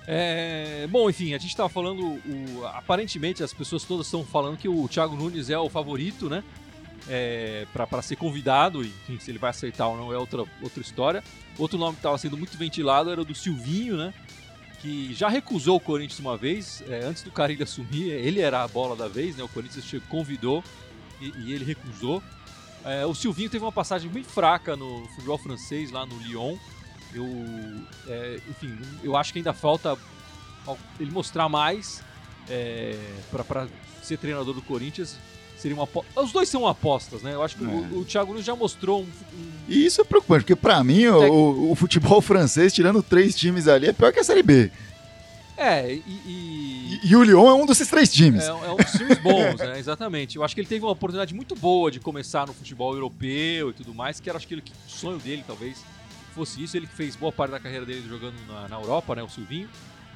É, 0.06 0.86
bom, 0.90 1.08
enfim, 1.08 1.34
a 1.34 1.38
gente 1.38 1.54
tava 1.56 1.68
falando. 1.68 2.02
o- 2.04 2.64
aparentemente 2.74 3.42
as 3.42 3.52
pessoas 3.52 3.84
todas 3.84 4.06
estão 4.06 4.24
falando 4.24 4.56
que 4.56 4.68
o 4.68 4.88
Thiago 4.88 5.14
Nunes 5.16 5.50
é 5.50 5.58
o 5.58 5.68
favorito, 5.68 6.28
né? 6.28 6.42
É, 7.08 7.66
para 7.72 8.02
ser 8.02 8.16
convidado, 8.16 8.84
enfim, 8.84 9.18
se 9.18 9.30
ele 9.30 9.38
vai 9.38 9.50
aceitar 9.50 9.86
ou 9.88 9.96
não 9.96 10.12
é 10.12 10.18
outra, 10.18 10.44
outra 10.62 10.80
história. 10.82 11.24
Outro 11.58 11.78
nome 11.78 11.92
que 11.94 11.98
estava 12.00 12.18
sendo 12.18 12.36
muito 12.36 12.56
ventilado 12.58 13.10
era 13.10 13.20
o 13.20 13.24
do 13.24 13.34
Silvinho, 13.34 13.96
né? 13.96 14.12
Que 14.80 15.12
já 15.14 15.28
recusou 15.28 15.76
o 15.76 15.80
Corinthians 15.80 16.18
uma 16.20 16.36
vez, 16.36 16.82
é, 16.88 17.04
antes 17.04 17.22
do 17.22 17.30
Carilho 17.30 17.62
assumir, 17.62 18.10
ele 18.10 18.40
era 18.40 18.62
a 18.62 18.68
bola 18.68 18.96
da 18.96 19.08
vez, 19.08 19.36
né? 19.36 19.42
O 19.44 19.48
Corinthians 19.48 19.84
che- 19.84 20.00
convidou 20.08 20.64
e, 21.20 21.32
e 21.44 21.52
ele 21.52 21.64
recusou. 21.64 22.22
É, 22.84 23.04
o 23.04 23.14
Silvinho 23.14 23.50
teve 23.50 23.64
uma 23.64 23.72
passagem 23.72 24.10
bem 24.10 24.24
fraca 24.24 24.74
no 24.76 25.06
futebol 25.08 25.36
francês, 25.38 25.90
lá 25.90 26.06
no 26.06 26.16
Lyon. 26.18 26.56
Eu, 27.14 27.26
é, 28.08 28.38
enfim, 28.48 28.76
eu 29.02 29.16
acho 29.16 29.32
que 29.32 29.38
ainda 29.38 29.52
falta 29.52 29.96
al- 30.66 30.78
ele 30.98 31.10
mostrar 31.10 31.48
mais 31.48 32.02
é, 32.48 32.96
para 33.30 33.66
ser 34.02 34.16
treinador 34.18 34.54
do 34.54 34.62
Corinthians. 34.62 35.16
Seria 35.56 35.76
uma 35.76 35.86
Os 36.16 36.32
dois 36.32 36.48
são 36.48 36.66
apostas, 36.66 37.20
né? 37.20 37.34
Eu 37.34 37.42
acho 37.42 37.56
que 37.56 37.64
É. 37.64 37.66
o, 37.68 37.98
o 38.00 38.04
Thiago 38.04 38.30
Nunes 38.32 38.46
já 38.46 38.56
mostrou 38.56 39.02
um, 39.02 39.04
um- 39.04 39.50
E 39.68 39.84
isso 39.84 40.00
é 40.00 40.04
preocupante, 40.04 40.42
porque 40.44 40.56
pra 40.56 40.82
mim 40.82 41.06
o, 41.06 41.30
o- 41.32 41.72
o 41.72 41.74
futebol 41.74 42.20
francês, 42.22 42.72
tirando 42.72 43.02
três 43.02 43.34
times 43.36 43.68
ali, 43.68 43.88
é 43.88 43.92
pior 43.92 44.10
que 44.12 44.20
a 44.20 44.24
Série 44.24 44.42
B. 44.42 44.70
É, 45.56 45.92
e. 45.92 46.02
e- 46.26 46.80
E, 47.04 47.10
e 47.10 47.16
o 47.16 47.22
Lyon 47.22 47.48
é 47.48 47.54
um 47.54 47.66
desses 47.66 47.86
três 47.88 48.10
times. 48.12 48.42
É, 48.42 48.46
é 48.48 48.52
um 48.72 48.76
dos 48.76 48.90
times 48.92 49.18
bons, 49.18 49.58
né? 49.60 49.78
Exatamente. 49.78 50.36
Eu 50.36 50.42
acho 50.42 50.54
que 50.54 50.60
ele 50.60 50.66
teve 50.68 50.84
uma 50.84 50.90
oportunidade 50.92 51.32
muito 51.34 51.54
boa 51.54 51.90
de 51.90 52.00
começar 52.00 52.46
no 52.46 52.52
futebol 52.54 52.94
europeu 52.94 53.70
e 53.70 53.72
tudo 53.72 53.94
mais, 53.94 54.18
que 54.18 54.28
era 54.28 54.36
acho 54.38 54.46
que 54.48 54.54
o 54.56 54.62
sonho 54.88 55.18
dele 55.18 55.44
talvez 55.46 55.78
fosse 56.30 56.62
isso. 56.62 56.76
Ele 56.76 56.86
que 56.86 56.94
fez 56.94 57.16
boa 57.16 57.32
parte 57.32 57.50
da 57.50 57.60
carreira 57.60 57.84
dele 57.86 58.06
jogando 58.08 58.34
na, 58.48 58.68
na 58.68 58.76
Europa, 58.76 59.14
né? 59.14 59.22
O 59.22 59.28
Silvinho. 59.28 59.68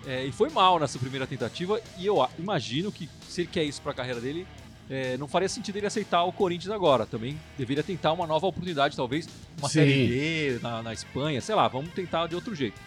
É, 0.06 0.24
e 0.24 0.32
foi 0.32 0.50
mal 0.50 0.78
nessa 0.78 0.98
primeira 0.98 1.26
tentativa. 1.26 1.80
E 1.98 2.04
eu 2.06 2.20
a- 2.22 2.28
imagino 2.38 2.92
que 2.92 3.08
se 3.28 3.42
ele 3.42 3.48
quer 3.50 3.64
isso 3.64 3.80
pra 3.80 3.94
carreira 3.94 4.20
dele, 4.20 4.46
é, 4.90 5.16
não 5.16 5.26
faria 5.26 5.48
sentido 5.48 5.76
ele 5.76 5.86
aceitar 5.86 6.24
o 6.24 6.32
Corinthians 6.32 6.70
agora. 6.74 7.06
Também 7.06 7.40
deveria 7.56 7.82
tentar 7.82 8.12
uma 8.12 8.26
nova 8.26 8.46
oportunidade, 8.46 8.94
talvez 8.96 9.26
uma 9.58 9.68
Sim. 9.68 9.74
Série 9.74 10.06
B 10.06 10.58
na, 10.62 10.82
na 10.82 10.92
Espanha, 10.92 11.40
sei 11.40 11.54
lá, 11.54 11.66
vamos 11.68 11.92
tentar 11.94 12.26
de 12.26 12.34
outro 12.34 12.54
jeito. 12.54 12.78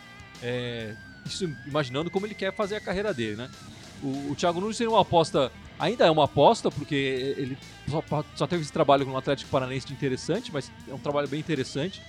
É, 0.44 0.96
isso 1.26 1.50
imaginando 1.66 2.12
como 2.12 2.26
ele 2.28 2.36
quer 2.36 2.54
fazer 2.54 2.76
a 2.76 2.80
carreira 2.82 3.14
dele, 3.14 3.36
né? 3.36 3.50
O, 4.04 4.32
o 4.32 4.36
Thiago 4.36 4.62
Nunes 4.62 4.78
seria 4.78 4.92
uma 4.92 5.02
aposta, 5.02 5.52
ainda 5.80 6.06
é 6.06 6.12
uma 6.12 6.26
aposta, 6.26 6.70
porque 6.70 7.34
ele 7.36 7.58
só, 7.90 8.04
só 8.36 8.46
teve 8.46 8.62
esse 8.62 8.72
trabalho 8.72 9.04
com 9.04 9.12
o 9.14 9.18
Atlético 9.18 9.50
Paranaense 9.50 9.88
de 9.88 9.94
interessante, 9.94 10.52
mas 10.54 10.72
é 10.88 10.94
um 10.94 11.00
trabalho 11.00 11.28
bem 11.28 11.40
interessante. 11.40 12.00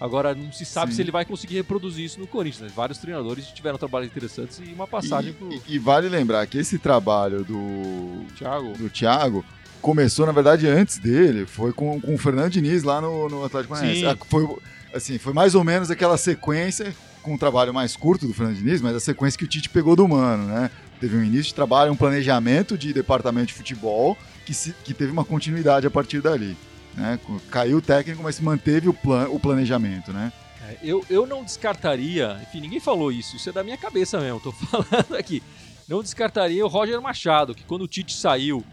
Agora 0.00 0.34
não 0.34 0.52
se 0.52 0.64
sabe 0.64 0.92
Sim. 0.92 0.96
se 0.96 1.02
ele 1.02 1.10
vai 1.10 1.24
conseguir 1.24 1.54
reproduzir 1.54 2.04
isso 2.04 2.20
no 2.20 2.26
Corinthians. 2.26 2.62
Né? 2.68 2.72
Vários 2.74 2.98
treinadores 2.98 3.46
tiveram 3.46 3.78
trabalhos 3.78 4.08
interessantes 4.10 4.58
e 4.60 4.72
uma 4.72 4.86
passagem 4.86 5.30
E, 5.30 5.34
pro 5.34 5.52
e- 5.52 5.62
e 5.68 5.78
vale 5.78 6.08
lembrar 6.08 6.46
que 6.46 6.58
esse 6.58 6.78
trabalho 6.78 7.42
do, 7.44 8.24
Thiago. 8.36 8.72
do 8.76 8.90
Thiago 8.90 9.44
começou, 9.80 10.26
na 10.26 10.32
verdade, 10.32 10.66
antes 10.68 10.98
dele. 10.98 11.46
Foi 11.46 11.72
com, 11.72 11.98
com 12.00 12.14
o 12.14 12.18
Fernando 12.18 12.50
Diniz 12.50 12.82
lá 12.82 13.00
no, 13.00 13.28
no 13.28 13.44
Atlético 13.44 13.72
Paranaense. 13.74 14.04
Ah, 14.04 14.16
Foi, 14.28 14.46
assim, 14.94 15.16
foi 15.18 15.32
mais 15.32 15.54
ou 15.54 15.64
menos 15.64 15.90
aquela 15.90 16.16
sequência, 16.18 16.94
com 17.22 17.34
um 17.34 17.38
trabalho 17.38 17.72
mais 17.72 17.96
curto 17.96 18.26
do 18.26 18.34
Fernando 18.34 18.56
Diniz, 18.56 18.80
mas 18.82 18.94
a 18.94 19.00
sequência 19.00 19.38
que 19.38 19.44
o 19.44 19.48
Tite 19.48 19.68
pegou 19.70 19.96
do 19.96 20.06
Mano, 20.06 20.44
né? 20.46 20.70
Teve 21.00 21.16
um 21.16 21.22
início 21.24 21.44
de 21.46 21.54
trabalho, 21.54 21.90
um 21.92 21.96
planejamento 21.96 22.76
de 22.78 22.92
departamento 22.92 23.48
de 23.48 23.54
futebol 23.54 24.16
que, 24.44 24.52
se- 24.54 24.74
que 24.84 24.92
teve 24.94 25.10
uma 25.10 25.24
continuidade 25.24 25.86
a 25.86 25.90
partir 25.90 26.20
dali. 26.20 26.56
Né? 26.96 27.18
Caiu 27.50 27.78
o 27.78 27.82
técnico, 27.82 28.22
mas 28.22 28.36
se 28.36 28.42
manteve 28.42 28.88
o, 28.88 28.94
plan, 28.94 29.28
o 29.28 29.38
planejamento, 29.38 30.12
né? 30.12 30.32
É, 30.68 30.78
eu, 30.82 31.04
eu 31.10 31.26
não 31.26 31.44
descartaria, 31.44 32.38
enfim, 32.42 32.60
ninguém 32.60 32.80
falou 32.80 33.12
isso, 33.12 33.36
isso 33.36 33.48
é 33.48 33.52
da 33.52 33.62
minha 33.62 33.76
cabeça 33.76 34.18
mesmo, 34.18 34.40
tô 34.40 34.50
falando 34.52 35.14
aqui. 35.16 35.42
Não 35.88 36.02
descartaria 36.02 36.64
o 36.64 36.68
Roger 36.68 37.00
Machado, 37.00 37.54
que 37.54 37.62
quando 37.64 37.82
o 37.82 37.86
Tite 37.88 38.14
saiu 38.14 38.64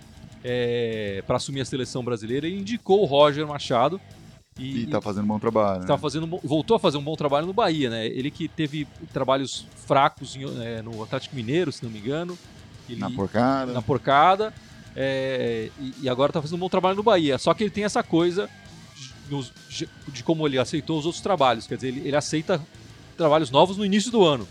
é, 0.43 1.23
para 1.27 1.35
assumir 1.37 1.61
a 1.61 1.65
seleção 1.65 2.03
brasileira, 2.03 2.47
ele 2.47 2.59
indicou 2.59 3.01
o 3.01 3.05
Roger 3.05 3.45
Machado. 3.47 3.99
E, 4.57 4.85
tá 4.85 5.01
fazendo 5.01 5.23
um 5.25 5.27
bom 5.27 5.39
trabalho. 5.39 5.81
né? 5.81 5.87
Tá 5.87 5.97
fazendo, 5.97 6.27
voltou 6.43 6.75
a 6.77 6.79
fazer 6.79 6.97
um 6.97 7.03
bom 7.03 7.15
trabalho 7.15 7.47
no 7.47 7.53
Bahia, 7.53 7.89
né? 7.89 8.05
Ele 8.05 8.29
que 8.29 8.47
teve 8.47 8.87
trabalhos 9.11 9.65
fracos 9.87 10.35
em- 10.35 10.45
é, 10.63 10.81
no 10.81 11.01
Atlético 11.03 11.35
Mineiro, 11.35 11.71
se 11.71 11.83
não 11.83 11.89
me 11.91 11.97
engano. 11.99 12.37
Ele, 12.87 12.99
Na 12.99 13.09
porcada. 13.09 13.73
na 13.73 13.81
porcada. 13.81 14.53
É, 14.95 15.69
e, 15.79 15.93
e 16.03 16.09
agora 16.09 16.31
tá 16.31 16.41
fazendo 16.41 16.57
um 16.57 16.59
bom 16.61 16.69
trabalho 16.69 16.95
no 16.95 17.03
Bahia. 17.03 17.37
Só 17.37 17.53
que 17.53 17.63
ele 17.63 17.71
tem 17.71 17.83
essa 17.83 18.03
coisa 18.03 18.49
de, 19.29 19.51
de- 19.69 19.89
de 20.11 20.23
como 20.23 20.47
ele 20.47 20.57
aceitou 20.57 20.99
os 20.99 21.05
outros 21.05 21.21
trabalhos. 21.23 21.65
Quer 21.67 21.75
dizer, 21.75 21.87
ele, 21.89 22.01
ele 22.07 22.15
aceita 22.15 22.61
trabalhos 23.17 23.49
novos 23.51 23.77
no 23.77 23.85
início 23.85 24.11
do 24.11 24.23
ano. 24.23 24.47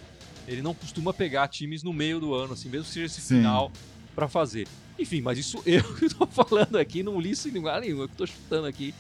Ele 0.47 0.63
não 0.63 0.75
costuma 0.75 1.13
pegar 1.13 1.47
times 1.49 1.83
no 1.83 1.93
meio 1.93 2.19
do 2.19 2.35
ano, 2.35 2.55
assim, 2.55 2.69
mesmo 2.69 2.87
que 2.87 2.93
seja 2.93 3.07
esse 3.07 3.21
Sim. 3.21 3.37
final 3.37 3.71
pra 4.15 4.29
fazer. 4.29 4.67
Enfim, 4.99 5.21
mas 5.21 5.39
isso 5.39 5.63
eu 5.67 5.83
que 5.95 6.09
tô 6.09 6.27
falando 6.27 6.77
aqui, 6.77 7.03
não 7.03 7.21
li 7.21 7.31
isso 7.31 7.49
em 7.49 7.53
lugar 7.53 7.81
nenhum, 7.81 8.01
eu 8.03 8.09
que 8.09 8.17
tô 8.17 8.27
chutando 8.27 8.67
aqui. 8.67 8.93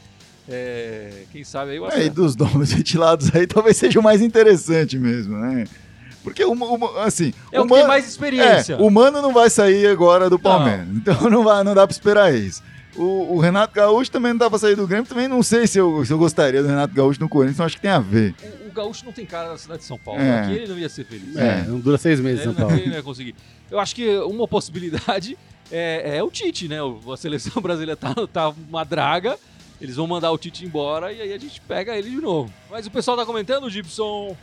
É, 0.48 1.24
quem 1.30 1.44
sabe 1.44 1.70
aí 1.72 1.76
eu 1.76 1.86
É, 1.88 2.06
e 2.06 2.10
dos 2.10 2.34
nomes 2.36 2.72
ventilados 2.72 3.32
aí 3.34 3.46
talvez 3.46 3.76
seja 3.76 4.00
o 4.00 4.02
mais 4.02 4.20
interessante 4.20 4.98
mesmo, 4.98 5.36
né? 5.38 5.64
Porque, 6.22 6.44
uma, 6.44 6.66
uma- 6.66 7.04
assim... 7.04 7.32
É 7.50 7.60
o 7.60 7.66
que 7.66 7.84
mais 7.84 8.08
experiência. 8.08 8.74
É, 8.74 8.76
o 8.76 8.90
Mano 8.90 9.20
não 9.20 9.32
vai 9.32 9.50
sair 9.50 9.86
agora 9.86 10.30
do 10.30 10.38
Palmeiras. 10.38 10.86
Então 10.94 11.28
não, 11.28 11.42
vai, 11.42 11.64
não 11.64 11.74
dá 11.74 11.86
pra 11.86 11.92
esperar 11.92 12.32
isso. 12.34 12.62
O, 12.94 13.36
o 13.36 13.38
Renato 13.40 13.74
Gaúcho 13.74 14.10
também 14.10 14.32
não 14.32 14.38
dá 14.38 14.50
pra 14.50 14.58
sair 14.58 14.76
do 14.76 14.86
Grêmio. 14.86 15.06
Também 15.06 15.26
não 15.26 15.42
sei 15.42 15.66
se 15.66 15.78
eu, 15.78 16.04
se 16.04 16.12
eu 16.12 16.18
gostaria 16.18 16.62
do 16.62 16.68
Renato 16.68 16.94
Gaúcho 16.94 17.20
no 17.20 17.28
Corinthians. 17.28 17.56
Então 17.56 17.66
acho 17.66 17.76
que 17.76 17.82
tem 17.82 17.90
a 17.90 17.98
ver. 17.98 18.34
O, 18.64 18.68
o 18.68 18.72
Gaúcho 18.72 19.04
não 19.04 19.12
tem 19.12 19.24
cara 19.24 19.48
da 19.48 19.58
cidade 19.58 19.80
de 19.80 19.86
São 19.86 19.98
Paulo. 19.98 20.20
É. 20.20 20.40
Aqui 20.40 20.52
ele 20.52 20.66
não 20.66 20.78
ia 20.78 20.88
ser 20.88 21.04
feliz. 21.04 21.34
É, 21.36 21.64
não 21.66 21.80
dura 21.80 21.96
seis 21.98 22.20
meses 22.20 22.40
em 22.40 22.44
São 22.44 22.52
não, 22.52 22.60
Paulo. 22.60 22.76
ele 22.76 22.88
não 22.88 22.96
ia 22.96 23.02
conseguir. 23.02 23.34
Eu 23.70 23.80
acho 23.80 23.94
que 23.94 24.16
uma 24.18 24.46
possibilidade 24.46 25.38
é, 25.72 26.18
é 26.18 26.22
o 26.22 26.30
Tite, 26.30 26.68
né? 26.68 26.76
A 27.12 27.16
seleção 27.16 27.60
brasileira 27.62 27.96
tá, 27.96 28.14
tá 28.30 28.52
uma 28.68 28.84
draga. 28.84 29.38
Eles 29.80 29.96
vão 29.96 30.06
mandar 30.06 30.30
o 30.30 30.38
Tite 30.38 30.64
embora 30.64 31.12
e 31.12 31.20
aí 31.20 31.32
a 31.32 31.38
gente 31.38 31.60
pega 31.62 31.96
ele 31.96 32.10
de 32.10 32.20
novo. 32.20 32.52
Mas 32.70 32.86
o 32.86 32.90
pessoal 32.90 33.16
tá 33.16 33.26
comentando, 33.26 33.68
Gibson. 33.68 34.36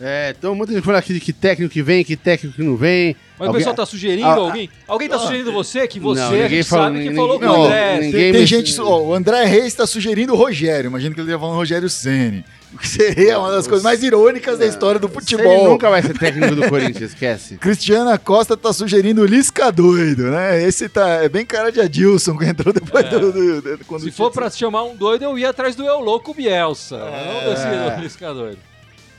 É, 0.00 0.34
então 0.38 0.54
muita 0.54 0.74
gente 0.74 0.84
fala 0.84 0.98
aqui 0.98 1.14
de 1.14 1.20
que 1.20 1.32
técnico 1.32 1.72
que 1.72 1.82
vem, 1.82 2.04
que 2.04 2.16
técnico 2.16 2.54
que 2.56 2.62
não 2.62 2.76
vem. 2.76 3.16
Mas 3.38 3.48
Alguém- 3.48 3.54
o 3.54 3.58
pessoal 3.58 3.74
tá 3.76 3.86
sugerindo 3.86 4.26
Ah, 4.28 4.34
alguém? 4.34 4.68
Alguém 4.86 5.08
tá 5.08 5.16
ah, 5.16 5.18
sugerindo 5.20 5.52
você? 5.52 5.86
Que 5.88 5.98
você, 5.98 6.20
Não, 6.20 6.28
a 6.28 6.32
ninguém 6.32 6.48
gente 6.48 6.64
falou- 6.68 6.84
sabe 6.86 6.96
que 6.98 7.02
ninguém- 7.04 7.16
falou 7.16 7.38
com 7.38 7.44
não, 7.46 7.60
o 7.60 7.64
André. 7.64 7.94
ninguém- 8.00 8.12
Tem, 8.32 8.40
mas- 8.40 8.48
gente. 8.48 8.80
ó, 8.80 9.00
o 9.00 9.14
André 9.14 9.44
Reis 9.44 9.66
está 9.66 9.86
sugerindo 9.86 10.32
o 10.34 10.36
Rogério. 10.36 10.88
Imagino 10.88 11.14
que 11.14 11.20
ele 11.20 11.30
ia 11.30 11.38
falando 11.38 11.56
Rogério 11.56 11.88
Ceni. 11.88 12.44
O 12.74 12.78
que 12.78 12.88
seria 12.88 13.38
uma 13.38 13.50
das 13.50 13.66
coisas 13.66 13.82
mais 13.82 14.02
irônicas 14.02 14.58
da 14.58 14.66
história 14.66 14.98
do 15.00 15.06
Ele 15.06 15.14
futebol. 15.14 15.68
nunca 15.70 15.88
vai 15.88 16.02
ser 16.02 16.18
técnico 16.18 16.54
do 16.54 16.68
Corinthians, 16.68 17.12
esquece. 17.12 17.56
Cristiana 17.58 18.18
Costa 18.18 18.54
tá 18.56 18.72
sugerindo 18.72 19.22
o 19.22 19.24
Lisca 19.24 19.70
doido, 19.72 20.24
né? 20.24 20.62
Esse 20.62 20.88
tá 20.88 21.22
é 21.24 21.28
bem 21.28 21.46
cara 21.46 21.70
de 21.72 21.80
Adilson 21.80 22.36
que 22.36 22.44
entrou 22.44 22.74
depois 22.74 23.08
do, 23.08 23.32
do- 23.32 23.62
do- 23.62 23.84
quando 23.86 24.02
Se 24.02 24.08
o 24.08 24.12
for 24.12 24.30
pra 24.30 24.50
chamar 24.50 24.82
um 24.84 24.94
doido, 24.94 25.22
eu 25.22 25.38
ia 25.38 25.48
atrás 25.50 25.74
do 25.74 25.84
Eu 25.84 26.00
Louco 26.00 26.34
Bielsa. 26.34 26.96
É. 26.96 27.44
Não 27.46 27.54
desse 27.94 28.02
riscador. 28.02 28.54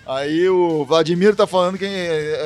Aí 0.08 0.48
o 0.50 0.86
Vladimir 0.86 1.36
tá 1.36 1.46
falando 1.46 1.78
que 1.78 1.86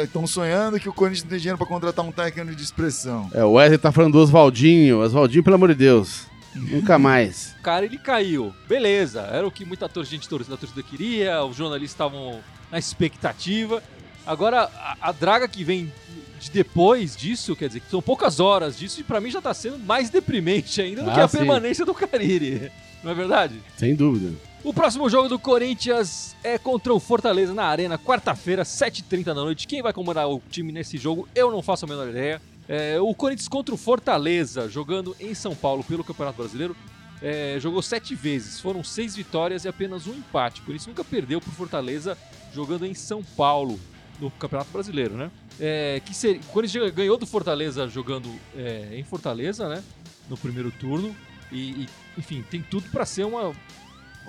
estão 0.04 0.26
sonhando 0.26 0.80
que 0.80 0.90
o 0.90 0.94
Corinthians 0.94 1.24
não 1.24 1.30
tem 1.30 1.40
dinheiro 1.40 1.58
pra 1.58 1.68
contratar 1.68 2.04
um 2.04 2.12
técnico 2.12 2.56
de 2.56 2.64
expressão. 2.64 3.30
É, 3.34 3.44
o 3.44 3.52
Wesley 3.54 3.78
tá 3.78 3.92
falando 3.92 4.14
do 4.14 4.20
Oswaldinho. 4.20 5.00
Oswaldinho, 5.02 5.44
pelo 5.44 5.56
amor 5.56 5.70
de 5.70 5.76
Deus. 5.76 6.26
Nunca 6.56 6.98
mais. 7.00 7.54
O 7.60 7.62
cara, 7.62 7.86
ele 7.86 7.98
caiu. 7.98 8.54
Beleza, 8.68 9.22
era 9.22 9.46
o 9.46 9.52
que 9.52 9.64
muita 9.64 9.90
gente 10.04 10.28
tor- 10.28 10.44
da 10.44 10.58
torcida 10.58 10.82
queria, 10.82 11.44
os 11.46 11.56
jornalistas 11.56 11.92
estavam 11.94 12.40
na 12.72 12.80
expectativa. 12.80 13.82
Agora, 14.26 14.64
a, 14.76 14.98
a 15.02 15.12
draga 15.12 15.48
que 15.48 15.64
vem 15.64 15.92
de 16.40 16.50
depois 16.50 17.16
disso, 17.16 17.56
quer 17.56 17.68
dizer, 17.68 17.82
que 17.82 17.90
são 17.92 18.02
poucas 18.02 18.40
horas 18.40 18.76
disso, 18.78 19.00
e 19.00 19.04
pra 19.04 19.22
mim 19.22 19.30
já 19.30 19.40
tá 19.42 19.54
sendo 19.54 19.78
mais 19.78 20.10
deprimente 20.10 20.82
ainda 20.82 21.04
do 21.04 21.12
Ah, 21.12 21.14
que 21.14 21.20
a 21.20 21.28
sim. 21.28 21.38
permanência 21.38 21.86
do 21.86 21.94
Cariri. 21.94 22.72
Não 23.04 23.12
é 23.12 23.14
verdade? 23.16 23.56
Sem 23.78 23.94
dúvida. 23.96 24.34
O 24.64 24.72
próximo 24.72 25.10
jogo 25.10 25.28
do 25.28 25.40
Corinthians 25.40 26.36
é 26.44 26.56
contra 26.56 26.94
o 26.94 27.00
Fortaleza 27.00 27.52
na 27.52 27.66
Arena, 27.66 27.98
quarta-feira, 27.98 28.62
7h30 28.62 29.24
da 29.24 29.34
noite. 29.34 29.68
Quem 29.68 29.82
vai 29.82 29.92
comandar 29.92 30.30
o 30.30 30.40
time 30.52 30.72
nesse 30.72 31.00
jogo, 31.00 31.28
eu 31.34 31.50
não 31.50 31.64
faço 31.64 31.86
a 31.86 31.88
menor 31.88 32.08
ideia. 32.08 32.40
É, 32.70 33.00
o 33.02 33.12
Corinthians 33.16 33.48
contra 33.48 33.74
o 33.74 33.78
Fortaleza, 33.78 34.70
jogando 34.70 35.16
em 35.20 35.34
São 35.34 35.56
Paulo 35.56 35.84
pelo 35.84 36.04
Campeonato 36.04 36.38
Brasileiro, 36.38 36.76
é, 37.24 37.58
jogou 37.60 37.82
sete 37.82 38.14
vezes. 38.14 38.62
Foram 38.62 38.84
seis 38.84 39.16
vitórias 39.16 39.66
e 39.66 39.68
apenas 39.68 40.06
um 40.06 40.14
empate. 40.14 40.62
Por 40.62 40.76
isso 40.76 40.88
nunca 40.88 41.04
perdeu 41.04 41.42
pro 41.42 41.52
Fortaleza 41.52 42.16
jogando 42.54 42.86
em 42.86 42.94
São 42.94 43.24
Paulo 43.24 43.80
no 44.20 44.30
Campeonato 44.30 44.70
Brasileiro, 44.72 45.16
né? 45.16 45.32
É, 45.60 46.00
que 46.06 46.14
o 46.28 46.40
Corinthians 46.52 46.92
ganhou 46.92 47.18
do 47.18 47.26
Fortaleza 47.26 47.88
jogando 47.88 48.30
é, 48.56 48.90
em 48.94 49.04
Fortaleza, 49.04 49.68
né? 49.68 49.84
No 50.30 50.38
primeiro 50.38 50.70
turno. 50.70 51.16
E, 51.52 51.58
e, 51.58 51.90
enfim, 52.16 52.44
tem 52.50 52.62
tudo 52.62 52.90
para 52.90 53.06
ser 53.06 53.26
uma, 53.26 53.54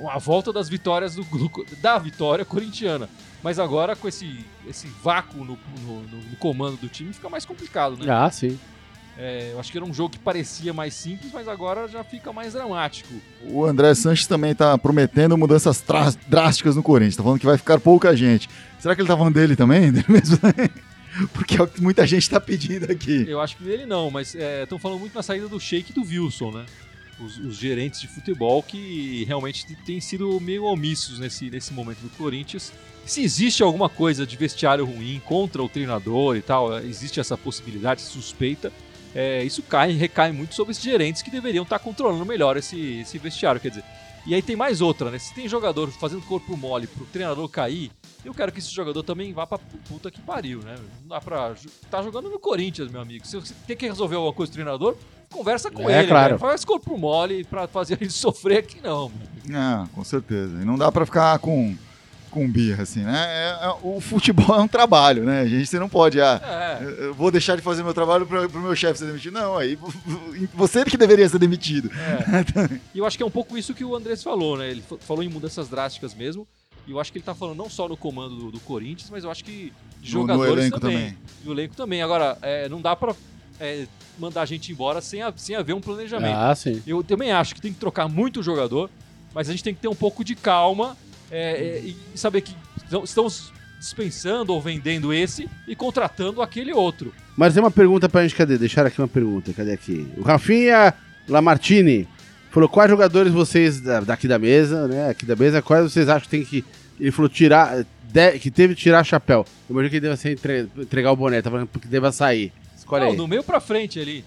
a 0.08 0.18
volta 0.18 0.52
das 0.52 0.68
vitórias 0.68 1.14
do, 1.14 1.22
do- 1.22 1.66
da 1.80 1.98
vitória 1.98 2.44
corintiana. 2.44 3.08
Mas 3.42 3.58
agora, 3.58 3.96
com 3.96 4.06
esse, 4.08 4.44
esse 4.68 4.86
vácuo 5.02 5.44
no, 5.44 5.58
no- 5.84 6.02
no- 6.02 6.22
no 6.30 6.36
comando 6.36 6.76
do 6.76 6.88
time, 6.88 7.12
fica 7.12 7.28
mais 7.28 7.44
complicado, 7.44 7.96
né? 7.96 8.12
Ah, 8.12 8.30
sim. 8.30 8.58
É, 9.18 9.50
eu 9.52 9.60
acho 9.60 9.70
que 9.70 9.76
era 9.76 9.84
um 9.84 9.92
jogo 9.92 10.10
que 10.10 10.18
parecia 10.18 10.72
mais 10.72 10.94
simples, 10.94 11.30
mas 11.34 11.46
agora 11.46 11.86
já 11.86 12.02
fica 12.02 12.32
mais 12.32 12.54
dramático. 12.54 13.12
O 13.42 13.64
André 13.66 13.94
Sanches 13.94 14.26
também 14.26 14.54
tá 14.54 14.78
prometendo 14.78 15.36
mudanças 15.36 15.84
drásticas 16.26 16.76
no 16.76 16.82
Corinthians. 16.82 17.16
Tá 17.16 17.22
falando 17.22 17.38
que 17.38 17.44
vai 17.44 17.58
ficar 17.58 17.78
pouca 17.78 18.16
gente. 18.16 18.48
Será 18.78 18.94
que 18.94 19.02
ele 19.02 19.08
tá 19.08 19.16
falando 19.16 19.34
dele 19.34 19.54
também? 19.54 19.92
Dele 19.92 20.06
mesmo? 20.08 20.38
Porque 21.34 21.58
é 21.58 21.62
o 21.62 21.66
que 21.66 21.82
muita 21.82 22.06
gente 22.06 22.30
tá 22.30 22.40
pedindo 22.40 22.90
aqui. 22.90 23.26
Eu 23.28 23.38
acho 23.38 23.54
que 23.58 23.62
dele 23.64 23.84
não, 23.84 24.10
mas 24.10 24.34
estão 24.34 24.78
falando 24.78 25.00
muito 25.00 25.14
na 25.14 25.22
saída 25.22 25.46
do 25.46 25.60
Sheik 25.60 25.90
e 25.90 25.94
do 25.94 26.00
Wilson, 26.02 26.50
né? 26.52 26.64
Os, 27.24 27.38
os 27.38 27.56
gerentes 27.56 28.00
de 28.00 28.08
futebol 28.08 28.62
que 28.62 29.24
realmente 29.24 29.64
têm 29.86 30.00
sido 30.00 30.40
meio 30.40 30.64
omissos 30.64 31.18
nesse, 31.18 31.50
nesse 31.50 31.72
momento 31.72 32.00
do 32.00 32.10
Corinthians. 32.10 32.72
Se 33.04 33.22
existe 33.22 33.62
alguma 33.62 33.88
coisa 33.88 34.26
de 34.26 34.36
vestiário 34.36 34.84
ruim 34.84 35.20
contra 35.24 35.62
o 35.62 35.68
treinador 35.68 36.36
e 36.36 36.42
tal, 36.42 36.76
eh, 36.76 36.84
existe 36.84 37.18
essa 37.18 37.36
possibilidade, 37.36 38.00
suspeita, 38.00 38.72
é, 39.14 39.44
isso 39.44 39.62
cai, 39.62 39.92
recai 39.92 40.32
muito 40.32 40.54
sobre 40.54 40.72
esses 40.72 40.82
gerentes 40.82 41.20
que 41.20 41.30
deveriam 41.30 41.64
estar 41.64 41.78
controlando 41.78 42.24
melhor 42.24 42.56
esse, 42.56 43.00
esse 43.00 43.18
vestiário. 43.18 43.60
Quer 43.60 43.68
dizer, 43.68 43.84
e 44.26 44.34
aí 44.34 44.42
tem 44.42 44.54
mais 44.56 44.80
outra, 44.80 45.10
né? 45.10 45.18
Se 45.18 45.34
tem 45.34 45.48
jogador 45.48 45.90
fazendo 45.90 46.22
corpo 46.26 46.56
mole 46.56 46.86
pro 46.86 47.04
treinador 47.06 47.48
cair, 47.48 47.90
eu 48.24 48.32
quero 48.32 48.52
que 48.52 48.58
esse 48.60 48.70
jogador 48.70 49.02
também 49.02 49.32
vá 49.32 49.46
pra 49.46 49.58
puta 49.88 50.10
que 50.10 50.20
pariu, 50.20 50.60
né? 50.60 50.76
Não 51.02 51.08
dá 51.08 51.20
pra. 51.20 51.54
Tá 51.90 52.02
jogando 52.02 52.30
no 52.30 52.38
Corinthians, 52.38 52.90
meu 52.90 53.00
amigo. 53.00 53.26
Se 53.26 53.36
você 53.36 53.52
tem 53.66 53.76
que 53.76 53.86
resolver 53.86 54.14
alguma 54.16 54.32
coisa 54.32 54.50
com 54.50 54.54
o 54.54 54.62
treinador, 54.62 54.96
conversa 55.32 55.70
com 55.70 55.90
É, 55.90 56.00
ele. 56.00 56.08
claro. 56.08 56.28
velho. 56.36 56.38
Faz 56.38 56.64
corpo 56.64 56.96
mole 56.96 57.42
pra 57.44 57.66
fazer 57.66 57.98
ele 58.00 58.10
sofrer 58.10 58.58
aqui, 58.58 58.80
não. 58.80 59.10
meu. 59.44 59.58
Ah, 59.60 59.88
com 59.94 60.04
certeza. 60.04 60.60
E 60.62 60.64
não 60.64 60.78
dá 60.78 60.92
pra 60.92 61.04
ficar 61.04 61.38
com, 61.40 61.76
com 62.32 62.50
birra, 62.50 62.82
assim, 62.82 63.00
né? 63.00 63.24
É- 63.28 63.66
é- 63.66 63.74
o 63.82 64.00
futebol 64.00 64.56
é 64.56 64.60
um 64.62 64.66
trabalho, 64.68 65.22
né? 65.24 65.40
A 65.42 65.46
gente 65.46 65.66
você 65.66 65.78
não 65.78 65.88
pode, 65.88 66.20
ah, 66.20 66.78
É. 66.80 67.04
eu 67.06 67.14
vou 67.14 67.30
deixar 67.30 67.54
de 67.56 67.62
fazer 67.62 67.82
meu 67.84 67.94
trabalho 67.94 68.26
para 68.26 68.46
o 68.48 68.60
meu 68.62 68.74
chefe 68.74 68.98
ser 68.98 69.06
demitido. 69.06 69.34
Não, 69.34 69.56
aí 69.56 69.78
você 70.54 70.84
que 70.84 70.96
deveria 70.96 71.28
ser 71.28 71.38
demitido. 71.38 71.90
E 72.94 72.98
eu 72.98 73.06
acho 73.06 73.16
que 73.16 73.22
é 73.22 73.26
um 73.26 73.30
pouco 73.30 73.56
isso 73.56 73.74
que 73.74 73.84
o 73.84 73.94
Andrés 73.94 74.22
falou, 74.22 74.56
né? 74.56 74.70
Ele 74.70 74.82
fa- 74.82 74.96
falou 75.00 75.22
em 75.22 75.28
mudanças 75.28 75.68
drásticas 75.68 76.14
mesmo. 76.14 76.46
E 76.86 76.90
eu 76.90 76.98
acho 76.98 77.12
que 77.12 77.18
ele 77.18 77.24
tá 77.24 77.34
falando 77.34 77.56
não 77.56 77.70
só 77.70 77.88
no 77.88 77.96
comando 77.96 78.34
do, 78.36 78.50
do 78.52 78.60
Corinthians, 78.60 79.08
mas 79.10 79.22
eu 79.24 79.30
acho 79.30 79.44
que 79.44 79.72
de 80.00 80.12
No- 80.14 80.20
no 80.22 80.26
jogadores 80.32 80.62
elenco 80.64 80.80
também. 80.80 80.96
também. 80.98 81.18
No 81.44 81.52
elenco 81.52 81.74
também. 81.76 82.02
Agora, 82.02 82.36
é, 82.42 82.68
não 82.68 82.80
dá 82.80 82.96
pra 82.96 83.14
é, 83.60 83.86
mandar 84.18 84.42
a 84.42 84.46
gente 84.46 84.72
embora 84.72 85.00
sem, 85.00 85.22
a- 85.22 85.32
sem 85.36 85.54
haver 85.54 85.74
um 85.74 85.80
planejamento. 85.80 86.34
Ah, 86.36 86.54
sim. 86.54 86.82
Eu 86.86 87.02
também 87.04 87.30
acho 87.30 87.54
que 87.54 87.60
tem 87.60 87.72
que 87.72 87.78
trocar 87.78 88.08
muito 88.08 88.42
jogador, 88.42 88.90
mas 89.32 89.48
a 89.48 89.52
gente 89.52 89.62
tem 89.62 89.74
que 89.74 89.80
ter 89.80 89.88
um 89.88 89.94
pouco 89.94 90.24
de 90.24 90.34
calma 90.34 90.96
é, 91.32 91.52
é, 91.52 91.78
e 91.80 91.96
saber 92.14 92.42
que 92.42 92.54
estamos 93.02 93.52
dispensando 93.80 94.52
ou 94.52 94.60
vendendo 94.62 95.12
esse 95.12 95.48
e 95.66 95.74
contratando 95.74 96.40
aquele 96.42 96.72
outro. 96.72 97.12
Mas 97.36 97.54
tem 97.54 97.62
uma 97.62 97.70
pergunta 97.70 98.08
pra 98.08 98.22
gente, 98.22 98.34
cadê? 98.36 98.56
Deixaram 98.58 98.86
aqui 98.88 99.00
uma 99.00 99.08
pergunta, 99.08 99.52
cadê 99.52 99.72
aqui? 99.72 100.06
O 100.16 100.22
Rafinha 100.22 100.94
Lamartine 101.28 102.06
falou 102.50 102.68
quais 102.68 102.90
jogadores 102.90 103.32
vocês, 103.32 103.80
da- 103.80 104.00
daqui 104.00 104.28
da 104.28 104.38
mesa, 104.38 104.86
né, 104.86 105.08
aqui 105.08 105.24
da 105.26 105.34
mesa, 105.34 105.62
quais 105.62 105.90
vocês 105.90 106.08
acham 106.08 106.22
que 106.22 106.28
tem 106.28 106.44
que... 106.44 106.64
Ele 107.00 107.10
falou 107.10 107.28
tirar, 107.28 107.84
de- 108.04 108.38
que 108.38 108.50
teve 108.50 108.74
que 108.74 108.82
tirar 108.82 109.02
chapéu. 109.02 109.44
Eu 109.68 109.72
imagino 109.72 109.90
que 109.90 109.96
ele 109.96 110.06
deve 110.08 110.16
ser 110.18 110.32
entre- 110.32 110.68
entregar 110.76 111.10
o 111.10 111.16
boné, 111.16 111.40
tá 111.42 111.50
falando 111.50 111.66
que 111.66 111.88
deva 111.88 112.12
sair. 112.12 112.52
Escolhe 112.76 113.04
Não, 113.04 113.10
aí. 113.12 113.16
do 113.16 113.26
meio 113.26 113.42
pra 113.42 113.58
frente 113.58 113.98
ali. 113.98 114.22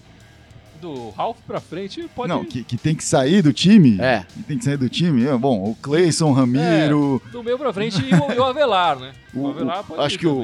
Do 0.80 1.10
Ralph 1.10 1.38
pra 1.46 1.60
frente 1.60 2.08
pode. 2.14 2.28
Não, 2.28 2.44
que, 2.44 2.62
que 2.62 2.76
tem 2.76 2.94
que 2.94 3.04
sair 3.04 3.42
do 3.42 3.52
time. 3.52 3.98
É. 4.00 4.24
Que 4.32 4.42
tem 4.42 4.58
que 4.58 4.64
sair 4.64 4.76
do 4.76 4.88
time. 4.88 5.26
É, 5.26 5.36
bom, 5.36 5.70
o 5.70 5.74
Cleison, 5.74 6.32
Ramiro. 6.32 7.20
Do 7.32 7.42
meio 7.42 7.58
pra 7.58 7.72
frente 7.72 7.98
e 8.00 8.14
o, 8.14 8.32
e 8.32 8.38
o 8.38 8.44
Avelar, 8.44 8.98
né? 8.98 9.12
O, 9.38 9.46
o- 9.48 9.96
o- 9.96 10.00
acho 10.00 10.18
que 10.18 10.26
o, 10.26 10.42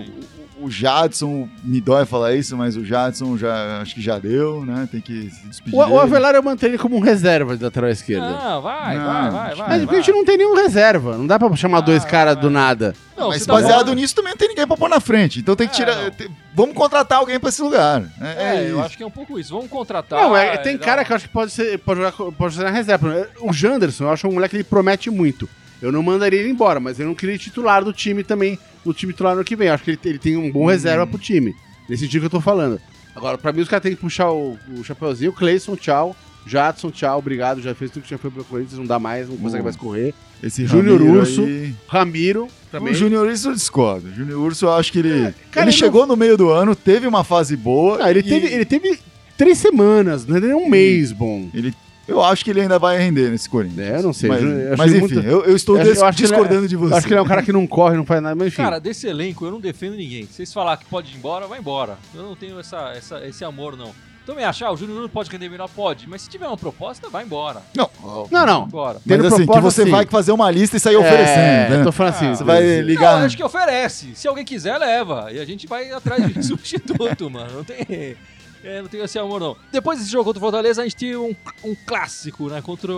o, 0.61 0.67
o 0.67 0.71
Jadson, 0.71 1.49
me 1.65 1.81
dói 1.81 2.05
falar 2.05 2.35
isso, 2.35 2.57
mas 2.57 2.77
o 2.77 2.85
Jadson 2.85 3.37
já 3.39 3.81
acho 3.81 3.95
que 3.95 4.01
já 4.03 4.19
deu, 4.19 4.65
né? 4.65 4.89
Tem 4.91 5.01
que 5.01 5.31
se 5.31 5.47
despedir. 5.47 5.75
O, 5.79 5.79
o. 5.79 5.99
Avelar 6.01 6.35
eu 6.35 6.43
mantenho 6.43 6.71
ele 6.73 6.79
como 6.79 6.97
um 6.97 7.01
reserva 7.01 7.57
de 7.57 7.65
lateral 7.65 7.91
esquerda. 7.91 8.29
Não, 8.31 8.63
vai, 8.63 8.97
Não, 8.99 9.05
vai, 9.07 9.31
vai, 9.31 9.55
vai. 9.55 9.69
Mas 9.81 9.89
a 9.89 9.95
gente 9.97 10.13
não 10.13 10.25
tem 10.25 10.37
nenhum 10.37 10.55
reserva. 10.55 11.17
Não 11.17 11.27
dá 11.27 11.39
pra 11.39 11.55
chamar 11.57 11.81
dois 11.81 12.05
Ah, 12.05 12.09
caras 12.09 12.35
vai. 12.35 12.43
do 12.43 12.51
nada. 12.51 12.95
Não, 13.17 13.29
mas 13.29 13.45
tá 13.47 13.53
baseado 13.53 13.81
falando- 13.81 13.95
nisso 13.97 14.15
também 14.15 14.33
não 14.33 14.37
tem 14.37 14.49
ninguém 14.49 14.67
pra 14.67 14.77
pôr 14.77 14.89
na 14.89 15.01
frente. 15.01 15.39
Então 15.41 15.55
tem 15.57 15.69
que 15.69 15.75
É, 15.75 15.77
tirar. 15.77 15.97
não. 16.05 16.11
te- 16.11 16.31
vamos 16.55 16.75
contratar 16.75 17.19
alguém 17.19 17.39
pra 17.39 17.49
esse 17.49 17.63
lugar. 17.63 18.03
É, 18.21 18.27
É, 18.27 18.57
é 18.57 18.63
eu 18.65 18.77
isso. 18.77 18.81
acho 18.81 18.97
que 18.97 19.03
é 19.03 19.07
um 19.07 19.11
pouco 19.11 19.39
isso. 19.39 19.55
Vamos 19.55 19.71
contratar. 19.71 20.21
Não, 20.23 20.37
é, 20.37 20.57
tem 20.59 20.77
dá 20.77 20.85
cara 20.85 21.05
que 21.05 21.13
eu 21.13 21.17
acho 21.17 21.27
que 21.29 21.33
pode 21.33 21.51
ser, 21.53 21.79
pode 21.79 22.01
jogar, 22.01 22.13
pode 22.33 22.55
ser 22.55 22.65
na 22.65 22.71
reserva. 22.71 23.29
O 23.41 23.53
Janderson, 23.53 24.05
eu 24.05 24.11
acho 24.11 24.29
um 24.29 24.33
moleque 24.33 24.51
que 24.51 24.57
ele 24.57 24.65
promete 24.65 25.11
muito. 25.11 25.49
Eu 25.81 25.91
não 25.91 26.03
mandaria 26.03 26.39
ele 26.41 26.49
embora, 26.51 26.79
mas 26.79 27.01
eu 27.01 27.07
não 27.07 27.15
queria 27.15 27.37
titular 27.37 27.83
do 27.85 27.93
time 27.93 28.23
também, 28.23 28.57
no 28.85 28.93
time 28.95 29.13
titular 29.13 29.37
no 29.37 29.45
que 29.45 29.57
vem. 29.57 29.69
Eu 29.69 29.75
acho 29.75 29.85
que 29.85 29.91
ele, 29.91 29.99
ele 30.05 30.19
tem 30.19 30.37
um 30.37 30.51
bom 30.51 30.67
reserva 30.67 31.07
pro 31.07 31.19
time. 31.19 31.55
Nesse 31.89 32.05
sentido 32.05 32.21
que 32.21 32.27
eu 32.27 32.31
tô 32.31 32.41
falando. 32.41 32.81
Agora, 33.15 33.37
pra 33.37 33.53
mim, 33.53 33.61
os 33.61 33.69
caras 33.69 33.83
têm 33.83 33.95
que 33.95 34.01
puxar 34.01 34.31
o, 34.31 34.57
o 34.79 34.85
chapeuzinho. 34.85 35.33
Cleison, 35.33 35.77
tchau. 35.77 36.17
Jadson, 36.47 36.91
tchau, 36.91 37.19
obrigado. 37.19 37.61
Já 37.63 37.75
fez 37.75 37.91
tudo 37.91 38.03
que 38.03 38.11
já 38.11 38.19
foi 38.19 38.31
pro 38.31 38.43
Corinthians, 38.45 38.79
não 38.79 38.87
dá 38.87 38.99
mais, 38.99 39.29
não 39.29 39.37
consegue 39.37 39.63
mais 39.63 39.77
correr. 39.77 40.13
Esse 40.43 40.67
Júnior 40.67 40.99
Ramiro 40.99 41.19
Urso. 41.21 41.43
aí- 41.45 41.75
Ramiro, 41.87 42.49
também. 42.71 42.93
O 42.93 42.97
Júnior 42.97 43.29
Urso 43.29 43.51
eu 43.51 43.55
discordo. 43.55 44.09
O 44.09 44.13
Júnior 44.13 44.41
Urso 44.41 44.65
eu 44.65 44.73
acho 44.73 44.91
que 44.91 44.99
ele. 44.99 45.11
É, 45.27 45.35
cara, 45.53 45.67
ele 45.67 45.71
ele 45.71 45.73
chegou 45.73 46.05
no 46.07 46.17
meio 46.17 46.37
do 46.37 46.51
ano, 46.51 46.75
teve 46.75 47.07
uma 47.07 47.23
fase 47.23 47.57
boa. 47.57 47.99
Ah, 48.05 48.11
ele, 48.11 48.21
e 48.21 48.23
teve, 48.25 48.47
ele 48.49 48.65
teve 48.65 48.99
três 49.39 49.59
semanas, 49.59 50.27
não 50.27 50.37
é 50.37 50.41
nem 50.41 50.53
um 50.55 50.69
mês 50.69 51.13
bom. 51.13 51.49
ele 51.55 51.73
Eu 52.07 52.23
acho 52.23 52.45
que 52.45 52.51
ele 52.51 52.61
ainda 52.61 52.79
vai 52.79 52.99
render 52.99 53.31
nesse 53.31 53.49
Corinthians. 53.49 53.89
É, 53.89 53.97
eu 53.99 54.03
não 54.03 54.13
sei. 54.13 54.29
Mas, 54.29 54.43
Eu 54.43 54.49
acho 54.73 54.79
mas 54.79 54.93
ele 54.93 55.05
enfim, 55.05 55.15
muito- 55.15 55.29
eu, 55.29 55.45
eu 55.45 55.57
estou 55.57 55.77
eu 55.77 55.83
ele 55.87 55.99
é- 56.01 56.11
discordando 56.11 56.67
de 56.69 56.77
você. 56.77 56.93
Eu 56.95 56.97
acho 56.99 57.07
que 57.07 57.13
ele 57.13 57.21
é 57.21 57.23
um 57.23 57.27
cara 57.27 57.43
que 57.43 57.53
não 57.53 57.67
corre, 57.67 57.97
não 57.97 58.05
faz 58.05 58.21
nada, 58.23 58.35
mas 58.35 58.49
enfim. 58.49 58.57
Cara, 58.63 58.81
desse 58.81 59.07
elenco 59.07 59.45
eu 59.47 59.51
não 59.53 59.61
defendo 59.61 59.95
ninguém. 59.97 60.27
Se 60.27 60.35
vocês 60.35 60.53
falar 60.53 60.77
que 60.77 60.85
pode 60.87 61.13
ir 61.13 61.17
embora, 61.17 61.47
vai 61.47 61.59
embora. 61.61 61.97
Eu 62.15 62.23
não 62.23 62.35
tenho 62.35 62.59
essa, 62.59 62.93
essa- 62.97 63.25
esse 63.27 63.45
amor, 63.45 63.77
não. 63.77 63.93
Também 64.25 64.45
achar, 64.45 64.71
o 64.71 64.77
Júnior 64.77 65.01
não 65.03 65.09
pode 65.09 65.29
render 65.29 65.49
melhor, 65.49 65.69
pode. 65.69 66.09
Mas 66.09 66.23
se 66.23 66.31
tiver 66.31 66.47
uma 66.47 66.57
proposta, 66.57 67.09
vai 67.11 67.25
embora. 67.25 67.61
Não, 67.75 67.91
não, 68.31 68.47
não. 68.47 68.65
embora. 68.67 69.01
mas 69.05 69.05
Tendo 69.05 69.27
assim, 69.27 69.37
que 69.39 69.47
proposta, 69.47 69.71
você 69.71 69.85
sim. 69.85 69.91
vai 69.91 70.07
fazer 70.07 70.31
uma 70.31 70.49
lista 70.49 70.77
e 70.77 70.81
sair 70.81 70.95
É, 70.95 70.99
oferecendo, 70.99 71.73
eu 71.73 71.79
né? 71.79 71.85
tô 71.85 71.91
falando 71.91 72.15
assim. 72.15 72.29
Você 72.31 72.45
vai 72.45 72.63
Não, 72.63 72.83
ligar... 72.87 73.19
eu 73.21 73.27
acho 73.27 73.37
que 73.37 73.43
oferece. 73.43 74.13
Se 74.15 74.29
alguém 74.29 74.45
quiser, 74.45 74.79
leva. 74.79 75.27
E 75.33 75.41
a 75.41 75.45
gente 75.45 75.67
vai 75.67 75.91
atrás 75.91 76.33
de 76.33 76.41
substituto, 76.47 77.29
mano. 77.29 77.51
Não 77.53 77.65
tem. 77.65 78.17
É, 78.65 78.81
não 78.81 78.89
tem 78.89 79.01
esse 79.01 79.19
amor, 79.19 79.41
não. 79.41 79.57
Depois 79.71 79.99
desse 79.99 80.11
jogo 80.11 80.25
contra 80.25 80.39
o 80.39 80.41
Fortaleza, 80.41 80.83
a 80.83 80.85
gente 80.85 80.97
tinha 80.97 81.21
um, 81.21 81.35
um 81.65 81.75
clássico, 81.75 82.49
né? 82.49 82.63
Contra 82.63 82.93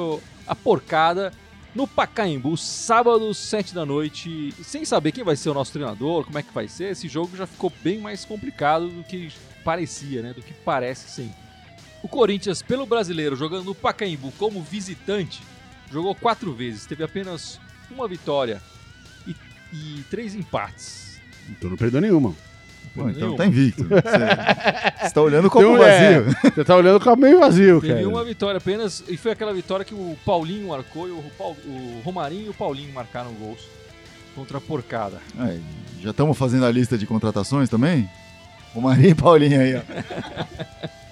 a 0.46 0.54
porcada 0.54 1.32
no 1.74 1.86
Pacaembu, 1.86 2.56
sábado, 2.56 3.32
7 3.32 3.74
da 3.74 3.84
noite. 3.84 4.54
Sem 4.62 4.84
saber 4.84 5.12
quem 5.12 5.24
vai 5.24 5.36
ser 5.36 5.50
o 5.50 5.54
nosso 5.54 5.72
treinador, 5.72 6.24
como 6.24 6.38
é 6.38 6.42
que 6.42 6.52
vai 6.52 6.68
ser, 6.68 6.92
esse 6.92 7.08
jogo 7.08 7.36
já 7.36 7.46
ficou 7.46 7.72
bem 7.82 7.98
mais 7.98 8.24
complicado 8.24 8.88
do 8.88 9.02
que 9.02 9.32
parecia, 9.64 10.22
né? 10.22 10.32
Do 10.32 10.42
que 10.42 10.52
parece 10.52 11.08
sempre. 11.08 11.42
O 12.02 12.08
Corinthians, 12.08 12.60
pelo 12.60 12.84
brasileiro, 12.84 13.34
jogando 13.34 13.64
no 13.64 13.74
Pacaembu 13.74 14.30
como 14.32 14.62
visitante, 14.62 15.42
jogou 15.90 16.14
quatro 16.14 16.52
vezes, 16.52 16.84
teve 16.84 17.02
apenas 17.02 17.58
uma 17.90 18.06
vitória 18.06 18.62
e, 19.26 19.34
e 19.72 20.04
três 20.10 20.34
empates. 20.34 21.18
Então 21.48 21.70
não 21.70 21.76
perdeu 21.76 22.00
nenhuma. 22.00 22.34
Pô, 22.94 23.08
então 23.10 23.34
tá 23.36 23.44
invicto. 23.46 23.82
Você, 23.88 25.06
você 25.08 25.14
tá 25.14 25.20
olhando 25.20 25.46
o 25.46 25.50
copo 25.50 25.64
Então, 25.64 25.82
é, 25.84 26.20
vazio. 26.20 26.36
Você 26.54 26.64
tá 26.64 26.76
olhando 26.76 26.96
o 26.96 27.00
copo 27.00 27.20
meio 27.20 27.40
vazio, 27.40 27.80
Teve 27.80 27.94
cara. 27.94 28.08
uma 28.08 28.24
vitória 28.24 28.58
apenas, 28.58 29.02
e 29.08 29.16
foi 29.16 29.32
aquela 29.32 29.52
vitória 29.52 29.84
que 29.84 29.94
o 29.94 30.16
Paulinho 30.24 30.68
marcou, 30.68 31.08
e 31.08 31.10
o, 31.10 31.22
Paul- 31.36 31.56
o 31.66 32.00
Romarinho 32.04 32.46
e 32.46 32.48
o 32.50 32.54
Paulinho 32.54 32.92
marcaram 32.94 33.32
gols 33.34 33.60
contra 34.34 34.58
a 34.58 34.60
porcada. 34.60 35.18
Aí, 35.38 35.60
já 36.00 36.10
estamos 36.10 36.38
fazendo 36.38 36.64
a 36.66 36.70
lista 36.70 36.96
de 36.96 37.06
contratações 37.06 37.68
também? 37.68 38.08
O 38.74 38.80
Marinho 38.80 39.10
e 39.10 39.14
Paulinho 39.14 39.60
aí, 39.60 39.74
ó. 39.76 39.80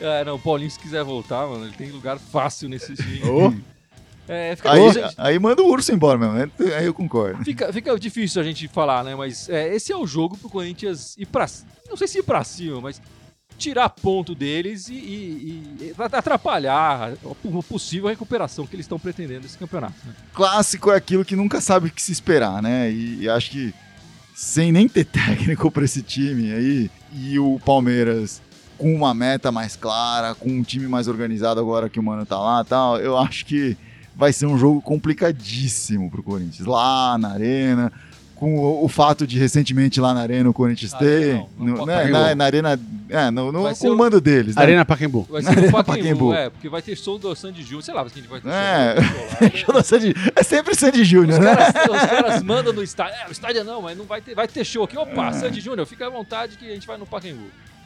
É, 0.00 0.24
não, 0.24 0.34
o 0.34 0.38
Paulinho, 0.38 0.70
se 0.70 0.78
quiser 0.78 1.02
voltar, 1.04 1.46
mano, 1.46 1.64
ele 1.66 1.72
tem 1.74 1.90
lugar 1.90 2.18
fácil 2.18 2.68
nesse 2.68 2.92
time. 2.96 3.22
Ô, 3.28 3.52
É, 4.26 4.56
fica, 4.56 4.72
Aí, 4.72 4.90
gente, 4.92 5.14
aí 5.18 5.38
manda 5.38 5.62
o 5.62 5.68
urso 5.70 5.92
embora 5.92 6.18
mesmo. 6.18 6.32
né? 6.34 6.50
Aí 6.78 6.86
eu 6.86 6.94
concordo. 6.94 7.44
fica, 7.44 7.72
fica 7.72 7.98
difícil 7.98 8.40
a 8.40 8.44
gente 8.44 8.66
falar, 8.68 9.04
né? 9.04 9.14
Mas 9.14 9.48
é, 9.48 9.74
esse 9.74 9.92
é 9.92 9.96
o 9.96 10.06
jogo 10.06 10.36
pro 10.38 10.48
Corinthians 10.48 11.14
ir 11.18 11.26
pra. 11.26 11.46
Não 11.88 11.96
sei 11.96 12.08
se 12.08 12.18
ir 12.18 12.22
pra 12.22 12.42
cima, 12.42 12.80
mas 12.80 13.00
tirar 13.58 13.88
ponto 13.90 14.34
deles 14.34 14.88
e, 14.88 14.94
e- 14.94 15.76
e 15.80 15.94
atrapalhar 16.12 17.12
a 17.12 17.62
possível 17.62 18.08
recuperação 18.08 18.66
que 18.66 18.74
eles 18.74 18.84
estão 18.84 18.98
pretendendo 18.98 19.42
nesse 19.42 19.56
campeonato. 19.58 19.94
né? 20.04 20.12
Clássico 20.32 20.90
é 20.90 20.96
aquilo 20.96 21.24
que 21.24 21.36
nunca 21.36 21.60
sabe 21.60 21.88
o 21.88 21.90
que 21.90 22.02
se 22.02 22.10
esperar, 22.10 22.60
né? 22.62 22.90
E, 22.90 23.20
e 23.22 23.28
acho 23.28 23.50
que 23.50 23.72
sem 24.34 24.72
nem 24.72 24.88
ter 24.88 25.04
técnico 25.06 25.70
pra 25.70 25.84
esse 25.84 26.02
time 26.02 26.52
aí, 26.52 26.90
e 27.12 27.38
o 27.38 27.60
Palmeiras 27.64 28.42
com 28.76 28.92
uma 28.92 29.14
meta 29.14 29.52
mais 29.52 29.76
clara, 29.76 30.34
com 30.34 30.48
um 30.50 30.62
time 30.62 30.88
mais 30.88 31.06
organizado 31.06 31.60
agora 31.60 31.88
que 31.88 32.00
o 32.00 32.02
Mano 32.02 32.26
tá 32.26 32.38
lá 32.38 32.62
e 32.62 32.64
tal, 32.68 32.98
eu 32.98 33.16
acho 33.16 33.46
que 33.46 33.76
vai 34.16 34.32
ser 34.32 34.46
um 34.46 34.56
jogo 34.58 34.80
complicadíssimo 34.80 36.10
pro 36.10 36.22
Corinthians. 36.22 36.66
Lá 36.66 37.16
na 37.18 37.30
Arena, 37.32 37.92
com 38.34 38.56
o, 38.58 38.84
o 38.84 38.88
fato 38.88 39.26
de 39.26 39.38
recentemente 39.38 40.00
lá 40.00 40.12
na 40.14 40.20
Arena 40.20 40.48
o 40.50 40.54
Corinthians 40.54 40.92
ter. 40.92 41.34
Não, 41.34 41.48
no 41.58 41.86
né, 41.86 42.04
na, 42.08 42.34
na 42.34 42.44
Arena. 42.44 42.80
É, 43.08 43.30
no, 43.30 43.52
no, 43.52 43.62
Vai 43.64 43.74
ser 43.74 43.82
com 43.86 43.88
o 43.92 43.94
o- 43.94 43.98
mando 43.98 44.20
deles, 44.20 44.56
né? 44.56 44.62
Arena 44.62 44.84
Pacaembu. 44.84 45.26
Vai 45.30 45.42
ser 45.42 45.50
no 45.50 45.70
Pacaembu, 45.70 45.84
Pacaembu. 45.84 46.34
é, 46.34 46.50
porque 46.50 46.68
vai 46.68 46.80
ter 46.82 46.96
show 46.96 47.18
do 47.18 47.34
Sandy 47.36 47.62
Júnior, 47.62 47.82
sei 47.82 47.94
lá, 47.94 48.02
se 48.08 48.12
a 48.12 48.16
gente 48.22 48.28
vai 48.28 48.40
ter 48.40 48.48
É. 48.48 48.94
show. 49.02 49.50
Show 49.66 49.74
da 49.74 49.82
Sandy- 49.82 50.14
É 50.34 50.42
sempre 50.42 50.74
Sandy 50.74 51.04
Júnior, 51.04 51.38
né? 51.40 51.54
caras, 51.54 51.74
os 52.02 52.10
caras 52.10 52.42
mandam 52.42 52.72
no 52.72 52.82
estádio. 52.82 53.14
É, 53.24 53.28
o 53.28 53.32
estádio 53.32 53.62
não, 53.62 53.82
mas 53.82 53.96
não 53.96 54.04
vai 54.04 54.20
ter, 54.20 54.34
vai 54.34 54.48
ter 54.48 54.64
show 54.64 54.84
aqui. 54.84 54.96
Opa, 54.96 55.32
Sandy 55.32 55.60
Júnior, 55.60 55.86
fica 55.86 56.06
à 56.06 56.10
vontade 56.10 56.56
que 56.56 56.66
a 56.68 56.74
gente 56.74 56.86
vai 56.86 56.96
no 56.96 57.06
Pacaembu. 57.06 57.44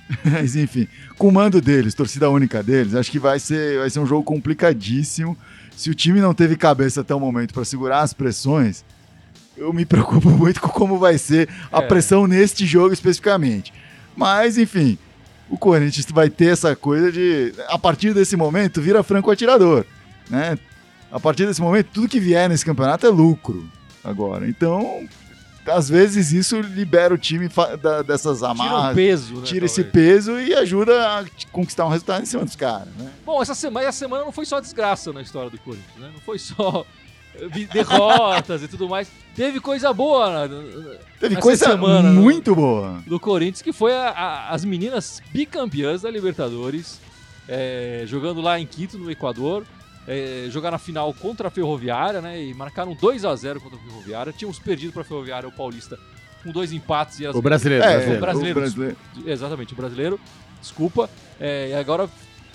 Mas 0.24 0.56
enfim, 0.56 0.88
com 1.18 1.28
o 1.28 1.32
mando 1.32 1.60
deles, 1.60 1.92
torcida 1.92 2.30
única 2.30 2.62
deles, 2.62 2.94
acho 2.94 3.10
que 3.10 3.18
vai 3.18 3.38
ser, 3.38 3.78
vai 3.80 3.90
ser 3.90 4.00
um 4.00 4.06
jogo 4.06 4.22
complicadíssimo. 4.22 5.36
Se 5.78 5.90
o 5.90 5.94
time 5.94 6.20
não 6.20 6.34
teve 6.34 6.56
cabeça 6.56 7.02
até 7.02 7.14
o 7.14 7.20
momento 7.20 7.54
para 7.54 7.64
segurar 7.64 8.00
as 8.00 8.12
pressões, 8.12 8.84
eu 9.56 9.72
me 9.72 9.84
preocupo 9.86 10.28
muito 10.36 10.60
com 10.60 10.68
como 10.68 10.98
vai 10.98 11.16
ser 11.18 11.48
a 11.70 11.78
É. 11.80 11.86
pressão 11.86 12.26
neste 12.26 12.66
jogo 12.66 12.92
especificamente. 12.92 13.72
Mas, 14.16 14.58
enfim, 14.58 14.98
o 15.48 15.56
Corinthians 15.56 16.04
vai 16.12 16.28
ter 16.28 16.46
essa 16.46 16.74
coisa 16.74 17.12
de, 17.12 17.54
a 17.68 17.78
partir 17.78 18.12
desse 18.12 18.36
momento, 18.36 18.82
vira 18.82 19.04
franco 19.04 19.30
atirador, 19.30 19.84
né? 20.28 20.58
A 21.12 21.20
partir 21.20 21.46
desse 21.46 21.60
momento, 21.60 21.90
tudo 21.94 22.08
que 22.08 22.18
vier 22.18 22.48
nesse 22.48 22.64
campeonato 22.64 23.06
é 23.06 23.08
lucro 23.08 23.64
agora. 24.02 24.48
Então, 24.48 25.06
às 25.70 25.88
vezes 25.88 26.32
isso 26.32 26.60
libera 26.60 27.12
o 27.14 27.18
time 27.18 27.48
da- 27.80 28.02
dessas 28.02 28.38
Tira 28.38 28.50
amarras 28.50 28.92
um 28.92 28.94
peso, 28.94 29.34
né? 29.36 29.42
tira 29.44 29.66
esse 29.66 29.84
talvez. 29.84 30.14
peso 30.26 30.40
e 30.40 30.54
ajuda 30.54 31.18
a 31.18 31.24
conquistar 31.52 31.86
um 31.86 31.90
resultado 31.90 32.22
em 32.22 32.26
cima 32.26 32.44
dos 32.44 32.56
caras, 32.56 32.88
né? 32.98 33.10
Bom, 33.24 33.40
essa 33.42 33.54
semana, 33.54 33.86
essa 33.86 33.98
semana 33.98 34.24
não 34.24 34.32
foi 34.32 34.44
só 34.46 34.60
desgraça 34.60 35.12
na 35.12 35.22
história 35.22 35.50
do 35.50 35.58
Corinthians, 35.58 35.96
né? 35.98 36.10
Não 36.12 36.20
foi 36.20 36.38
só 36.38 36.84
eh, 37.34 37.48
derrotas 37.72 38.62
e 38.64 38.68
tudo 38.68 38.88
mais. 38.88 39.08
Teve 39.36 39.60
coisa 39.60 39.92
boa 39.92 40.48
Teve 41.20 41.36
coisa 41.36 41.66
semana, 41.66 42.10
né? 42.12 42.20
muito 42.20 42.54
boa. 42.54 43.00
do 43.06 43.20
Corinthians, 43.20 43.62
que 43.62 43.72
foi 43.72 43.92
a- 43.94 44.10
a- 44.10 44.50
as 44.50 44.64
meninas 44.64 45.22
bicampeãs 45.32 46.02
da 46.02 46.10
Libertadores, 46.10 47.00
eh, 47.48 48.02
jogando 48.06 48.40
lá 48.40 48.58
em 48.58 48.66
Quito, 48.66 48.98
no 48.98 49.10
Equador. 49.10 49.64
Eh, 50.08 50.48
jogaram 50.50 50.76
a 50.76 50.78
final 50.78 51.12
contra 51.12 51.48
a 51.48 51.50
Ferroviária, 51.50 52.22
né? 52.22 52.42
E 52.42 52.54
marcaram 52.54 52.94
2 52.94 53.24
a 53.26 53.36
0 53.36 53.60
contra 53.60 53.78
a 53.78 53.82
Ferroviária. 53.82 54.32
Tínhamos 54.32 54.58
perdido 54.58 54.92
para 54.92 55.02
a 55.02 55.04
Ferroviária, 55.04 55.46
o 55.46 55.52
Paulista, 55.52 55.98
com 56.42 56.50
dois 56.50 56.72
empates 56.72 57.20
e 57.20 57.26
as 57.26 57.36
O 57.36 57.42
brasileiro. 57.42 57.84
É, 57.84 57.88
brasileiro. 57.88 58.16
o 58.16 58.20
brasileiro. 58.20 58.58
o 58.58 58.62
brasileiro. 58.62 58.96
Exatamente, 59.26 59.72
o 59.74 59.76
brasileiro. 59.76 60.20
Desculpa. 60.60 61.10
É, 61.38 61.68
e 61.70 61.74
agora 61.74 62.08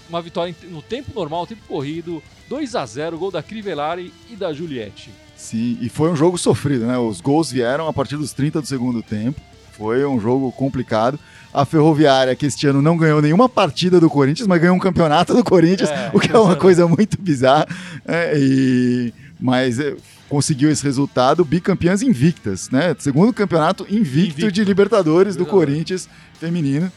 uma 0.10 0.22
vitória 0.22 0.54
no 0.64 0.82
tempo 0.82 1.12
normal, 1.14 1.46
tempo 1.46 1.62
corrido. 1.68 2.22
2 2.50 2.76
a 2.76 2.86
0 2.86 3.18
gol 3.18 3.32
da 3.32 3.42
Crivellari 3.44 4.12
e 4.30 4.36
da 4.36 4.52
Juliette. 4.52 5.12
Sim, 5.36 5.78
e 5.80 5.90
foi 5.90 6.10
um 6.10 6.16
jogo 6.16 6.38
sofrido, 6.38 6.86
né? 6.86 6.98
Os 6.98 7.22
gols 7.22 7.52
vieram 7.52 7.88
a 7.88 7.94
partir 7.94 8.18
dos 8.18 8.34
30 8.34 8.62
do 8.62 8.68
segundo 8.68 9.02
tempo. 9.04 9.40
Foi 9.78 10.06
um 10.06 10.20
jogo 10.20 10.52
complicado. 10.52 11.20
A 11.54 11.66
Ferroviária, 11.66 12.36
que 12.36 12.48
este 12.48 12.66
ano 12.66 12.82
não 12.82 12.98
ganhou 12.98 13.22
nenhuma 13.22 13.48
partida 13.48 14.00
do 14.00 14.10
Corinthians, 14.10 14.48
mas 14.48 14.60
ganhou 14.60 14.76
um 14.76 14.80
campeonato 14.80 15.34
do 15.36 15.44
Corinthians, 15.44 15.90
É, 15.90 16.12
o 16.14 16.20
que 16.20 16.32
é 16.32 16.38
uma 16.38 16.56
coisa 16.56 16.88
muito 16.88 17.22
bizarra. 17.22 17.68
É, 18.08 18.34
e... 18.38 19.14
Mas 19.40 19.80
é, 19.80 19.96
conseguiu 20.30 20.72
esse 20.72 20.84
resultado, 20.84 21.46
bicampeãs 21.46 22.02
invictas, 22.02 22.70
né? 22.72 22.96
Segundo 22.98 23.32
campeonato 23.34 23.84
invicto, 23.84 24.42
Invicto. 24.42 24.52
de 24.52 24.64
Libertadores 24.64 25.36
do. 25.36 25.46
Corinthians 25.46 26.10
feminino. 26.40 26.92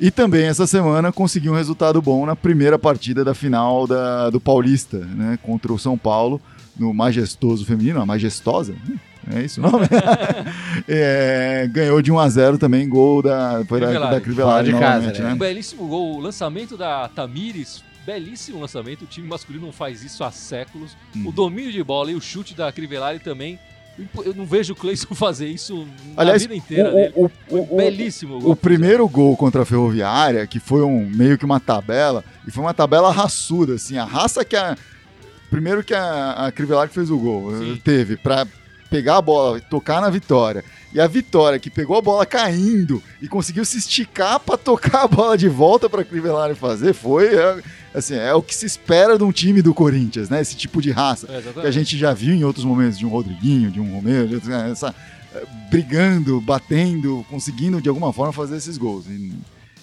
E 0.00 0.10
também 0.10 0.44
essa 0.46 0.66
semana 0.66 1.12
conseguiu 1.12 1.52
um 1.52 1.56
resultado 1.56 2.02
bom 2.02 2.26
na 2.26 2.34
primeira 2.34 2.78
partida 2.78 3.24
da 3.24 3.32
final 3.32 3.86
da, 3.86 4.28
do 4.28 4.40
Paulista, 4.40 4.98
né? 4.98 5.38
Contra 5.42 5.72
o 5.72 5.78
São 5.78 5.96
Paulo, 5.96 6.40
no 6.76 6.92
majestoso 6.92 7.64
feminino, 7.64 8.00
a 8.00 8.06
majestosa, 8.06 8.74
hum, 8.88 8.96
é 9.32 9.42
isso 9.42 9.60
o 9.60 9.70
nome? 9.70 9.86
É, 10.88 11.68
ganhou 11.72 12.02
de 12.02 12.10
1 12.12 12.18
a 12.18 12.28
0 12.28 12.58
também, 12.58 12.88
gol 12.88 13.22
da, 13.22 13.64
foi 13.66 13.80
da, 13.80 13.86
Crivellari. 13.86 14.14
da 14.14 14.20
Crivellari 14.20 14.70
Fora 14.72 14.78
de 14.78 15.12
casa, 15.12 15.22
né? 15.22 15.32
Um 15.34 15.38
belíssimo 15.38 15.86
gol, 15.88 16.16
o 16.16 16.20
lançamento 16.20 16.76
da 16.76 17.08
Tamires. 17.08 17.82
Belíssimo 18.04 18.60
lançamento, 18.60 19.02
o 19.02 19.06
time 19.06 19.26
masculino 19.26 19.64
não 19.66 19.72
faz 19.72 20.02
isso 20.04 20.22
há 20.24 20.30
séculos. 20.30 20.94
Hum. 21.16 21.28
O 21.28 21.32
domínio 21.32 21.72
de 21.72 21.82
bola 21.82 22.10
e 22.10 22.14
o 22.14 22.20
chute 22.20 22.54
da 22.54 22.70
Crivellari 22.70 23.18
também. 23.18 23.58
Eu 24.24 24.34
não 24.34 24.44
vejo 24.44 24.72
o 24.72 24.76
Cleison 24.76 25.06
fazer 25.14 25.46
isso 25.46 25.86
Aliás, 26.16 26.42
na 26.42 26.48
vida 26.48 26.56
inteira 26.56 26.92
o- 26.92 27.24
o, 27.26 27.30
Foi 27.48 27.60
o, 27.60 27.74
o, 27.74 27.76
belíssimo 27.76 28.40
gol. 28.40 28.50
o 28.50 28.56
primeiro 28.56 29.08
gol 29.08 29.36
contra 29.36 29.62
a 29.62 29.64
Ferroviária, 29.64 30.46
que 30.46 30.58
foi 30.58 30.82
um 30.82 31.06
meio 31.08 31.38
que 31.38 31.44
uma 31.44 31.60
tabela, 31.60 32.24
e 32.46 32.50
foi 32.50 32.62
uma 32.62 32.74
tabela 32.74 33.10
raçuda, 33.12 33.74
assim, 33.74 33.96
a 33.96 34.04
raça 34.04 34.44
que 34.44 34.56
a... 34.56 34.76
Primeiro 35.48 35.84
que 35.84 35.94
a, 35.94 36.32
a 36.46 36.52
Crivellari 36.52 36.90
fez 36.90 37.08
o 37.10 37.16
gol, 37.16 37.56
Sim. 37.56 37.80
teve 37.84 38.16
pra 38.16 38.44
pegar 38.94 39.16
a 39.16 39.22
bola, 39.22 39.60
tocar 39.60 40.00
na 40.00 40.08
Vitória, 40.08 40.62
e 40.92 41.00
a 41.00 41.06
Vitória 41.08 41.58
que 41.58 41.68
pegou 41.68 41.98
a 41.98 42.00
bola 42.00 42.24
caindo 42.24 43.02
e 43.20 43.26
conseguiu 43.26 43.64
se 43.64 43.76
esticar 43.76 44.38
pra 44.38 44.56
tocar 44.56 45.02
a 45.02 45.08
bola 45.08 45.36
de 45.36 45.48
volta 45.48 45.90
pra 45.90 46.04
Crivellari 46.04 46.54
fazer, 46.54 46.94
foi, 46.94 47.34
é, 47.34 47.60
assim, 47.92 48.14
é 48.14 48.32
o 48.34 48.40
que 48.40 48.54
se 48.54 48.64
espera 48.64 49.18
de 49.18 49.24
um 49.24 49.32
time 49.32 49.60
do 49.62 49.74
Corinthians, 49.74 50.28
né, 50.28 50.40
esse 50.40 50.54
tipo 50.54 50.80
de 50.80 50.92
raça. 50.92 51.26
É, 51.28 51.60
que 51.62 51.66
a 51.66 51.72
gente 51.72 51.98
já 51.98 52.12
viu 52.14 52.32
em 52.32 52.44
outros 52.44 52.64
momentos 52.64 52.96
de 52.96 53.04
um 53.04 53.08
Rodriguinho, 53.08 53.68
de 53.68 53.80
um 53.80 53.92
Romero, 53.92 54.28
de 54.28 54.34
outros- 54.36 54.52
essa, 54.52 54.94
eh, 55.34 55.42
brigando, 55.68 56.40
batendo, 56.40 57.26
conseguindo 57.28 57.82
de 57.82 57.88
alguma 57.88 58.12
forma 58.12 58.32
fazer 58.32 58.54
esses 58.56 58.78
gols. 58.78 59.06
E, 59.08 59.32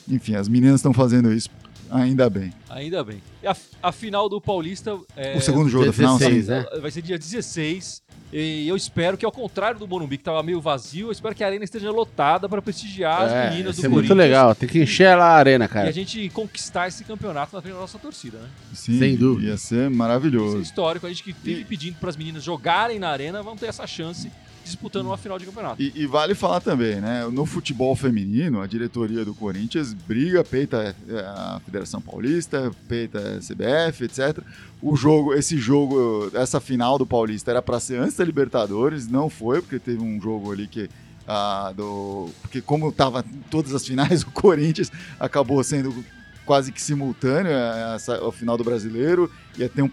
enfim, 0.08 0.36
as 0.36 0.47
meninas 0.47 0.76
estão 0.78 0.93
fazendo 0.93 1.34
isso 1.34 1.50
Ainda 1.91 2.30
bem. 2.30 2.54
Ainda 2.69 3.04
bem. 3.04 3.21
E 3.43 3.47
a, 3.47 3.56
a 3.84 3.91
final 3.91 4.30
do 4.30 4.39
Paulista. 4.39 4.97
É, 5.15 5.36
o 5.38 5.41
segundo 5.41 5.69
jogo 5.69 5.86
da 5.86 5.93
final, 5.93 6.17
16, 6.17 6.45
sim. 6.45 6.51
né? 6.51 6.65
Vai 6.82 6.89
ser 6.91 7.01
dia 7.01 7.17
16. 7.19 8.01
E 8.34 8.65
eu 8.65 8.77
espero 8.77 9.17
que, 9.17 9.25
ao 9.25 9.32
contrário 9.32 9.77
do 9.77 9.86
Morumbi, 9.86 10.17
que 10.17 10.23
tava 10.23 10.41
meio 10.41 10.62
vazio, 10.62 11.08
eu 11.08 11.12
espero 11.12 11.36
que 11.36 11.43
a 11.43 11.47
arena 11.47 11.65
esteja 11.65 11.91
lotada 11.91 12.47
para 12.47 12.62
prestigiar 12.62 13.23
as 13.23 13.32
É, 13.34 13.49
meninas 13.49 13.73
isso 13.73 13.82
do 13.82 13.86
é 13.88 13.89
muito 13.89 14.08
Corinthians. 14.08 14.17
legal. 14.30 14.56
Tem 14.56 14.69
que 14.69 14.80
encher 14.82 15.17
lá 15.17 15.25
a 15.25 15.36
arena, 15.36 15.65
E 15.65 15.67
cara. 15.67 15.89
a 15.89 15.91
gente 15.91 16.30
conquistar 16.30 16.88
esse 16.88 17.04
campeonato 17.04 17.54
na 17.54 17.62
frente 17.62 17.73
da 17.73 17.82
nossa 17.82 17.99
torcida, 17.99 18.38
né? 18.38 18.47
Sim, 18.73 18.97
Sem 18.99 19.17
dúvida. 19.17 19.49
Ia 19.49 19.58
ser 19.58 19.75
Isso 19.75 19.84
é 19.84 19.89
maravilhoso. 19.89 20.62
histórico. 20.62 21.06
A 21.06 21.10
gente 21.10 21.23
que 21.23 21.34
vive 21.34 21.65
pedindo 21.65 21.97
para 21.97 22.10
as 22.10 22.15
meninas 22.15 22.41
jogarem 22.41 22.99
na 22.99 23.10
arena, 23.10 23.43
vão 23.43 23.58
ter 23.58 23.65
essa 23.65 23.86
chance 23.86 24.32
disputando 24.63 25.08
uma 25.08 25.17
final 25.17 25.38
de 25.38 25.45
campeonato. 25.45 25.82
E, 25.82 25.91
e 25.95 26.06
vale 26.06 26.36
falar 26.36 26.62
também, 26.62 27.02
né? 27.02 27.28
No 27.32 27.45
futebol 27.45 27.95
feminino, 27.95 28.62
a 28.62 28.67
diretoria 28.67 29.26
do 29.26 29.34
Corinthians 29.34 29.93
briga, 29.93 30.43
peita 30.43 30.95
é, 31.08 31.19
a 31.19 31.62
Federação 31.63 32.02
Paulista, 32.02 32.71
peita 32.88 33.19
a 33.19 33.39
CBF, 33.39 34.04
etc. 34.06 34.43
O 34.82 34.95
jogo, 34.95 35.34
esse 35.34 35.58
jogo, 35.58 36.32
essa 36.34 36.60
final 36.60 36.97
do 36.97 37.06
Paulista 37.06 37.52
era 37.52 37.62
para 37.62 37.80
ser 37.80 38.00
antes 38.00 38.15
da 38.15 38.24
Libertadores, 38.24 39.08
não 39.08 39.30
foi, 39.30 39.62
porque 39.62 39.80
teve 39.80 40.02
um 40.02 40.19
jogo 40.21 40.52
ali 40.52 40.67
que. 40.67 40.89
ah, 41.28 41.74
do, 41.76 42.30
porque 42.41 42.62
como 42.62 42.91
tava 42.91 43.24
todas 43.50 43.74
as 43.74 43.86
finais, 43.86 44.21
o 44.24 44.32
Corinthians 44.32 44.91
acabou 45.19 45.63
sendo 45.63 46.04
quase 46.45 46.71
que 46.71 46.82
simultâneo 46.82 47.52
a, 47.52 47.95
essa, 47.95 48.17
ao 48.17 48.32
final 48.32 48.58
do 48.58 48.63
brasileiro, 48.63 49.32
ia 49.58 49.69
ter 49.69 49.82
um 49.82 49.91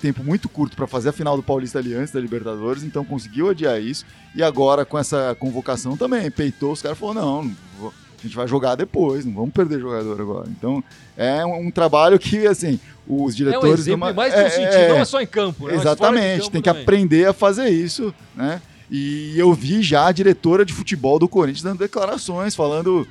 tempo 0.00 0.22
muito 0.22 0.48
curto 0.48 0.76
para 0.76 0.86
fazer 0.86 1.08
a 1.08 1.12
final 1.12 1.36
do 1.36 1.42
Paulista 1.42 1.78
ali 1.78 1.94
antes 1.94 2.12
da 2.12 2.20
Libertadores, 2.20 2.82
então 2.82 3.04
conseguiu 3.04 3.48
adiar 3.50 3.80
isso. 3.80 4.04
E 4.34 4.42
agora 4.42 4.84
com 4.84 4.98
essa 4.98 5.34
convocação 5.38 5.96
também, 5.96 6.30
peitou 6.30 6.72
os 6.72 6.82
caras 6.82 6.96
e 6.96 7.00
falou: 7.00 7.14
não, 7.14 7.44
não 7.44 7.56
vou- 7.78 7.94
a 8.18 8.22
gente 8.22 8.34
vai 8.34 8.48
jogar 8.48 8.74
depois, 8.74 9.24
não 9.24 9.32
vamos 9.34 9.52
perder 9.52 9.78
jogador 9.78 10.20
agora. 10.20 10.48
Então 10.48 10.82
é 11.16 11.44
um, 11.44 11.66
um 11.66 11.70
trabalho 11.70 12.18
que, 12.18 12.46
assim, 12.46 12.80
os 13.06 13.32
É 13.32 13.34
um 13.34 13.36
diretores. 13.36 13.80
exemplo 13.80 13.98
numa- 14.00 14.12
mais 14.14 14.32
é, 14.34 14.48
sentido, 14.50 14.72
é, 14.72 14.88
não 14.88 14.96
é 14.96 15.04
só 15.04 15.20
em 15.20 15.26
campo, 15.26 15.66
né? 15.68 15.74
Exatamente, 15.74 16.38
campo 16.40 16.50
tem 16.52 16.62
que 16.62 16.68
também. 16.68 16.82
aprender 16.82 17.28
a 17.28 17.32
fazer 17.32 17.68
isso, 17.68 18.12
né? 18.34 18.60
E 18.90 19.34
eu 19.38 19.52
vi 19.52 19.82
já 19.82 20.06
a 20.06 20.12
diretora 20.12 20.64
de 20.64 20.72
futebol 20.72 21.18
do 21.18 21.28
Corinthians 21.28 21.62
dando 21.62 21.78
declarações, 21.80 22.54
falando, 22.54 23.06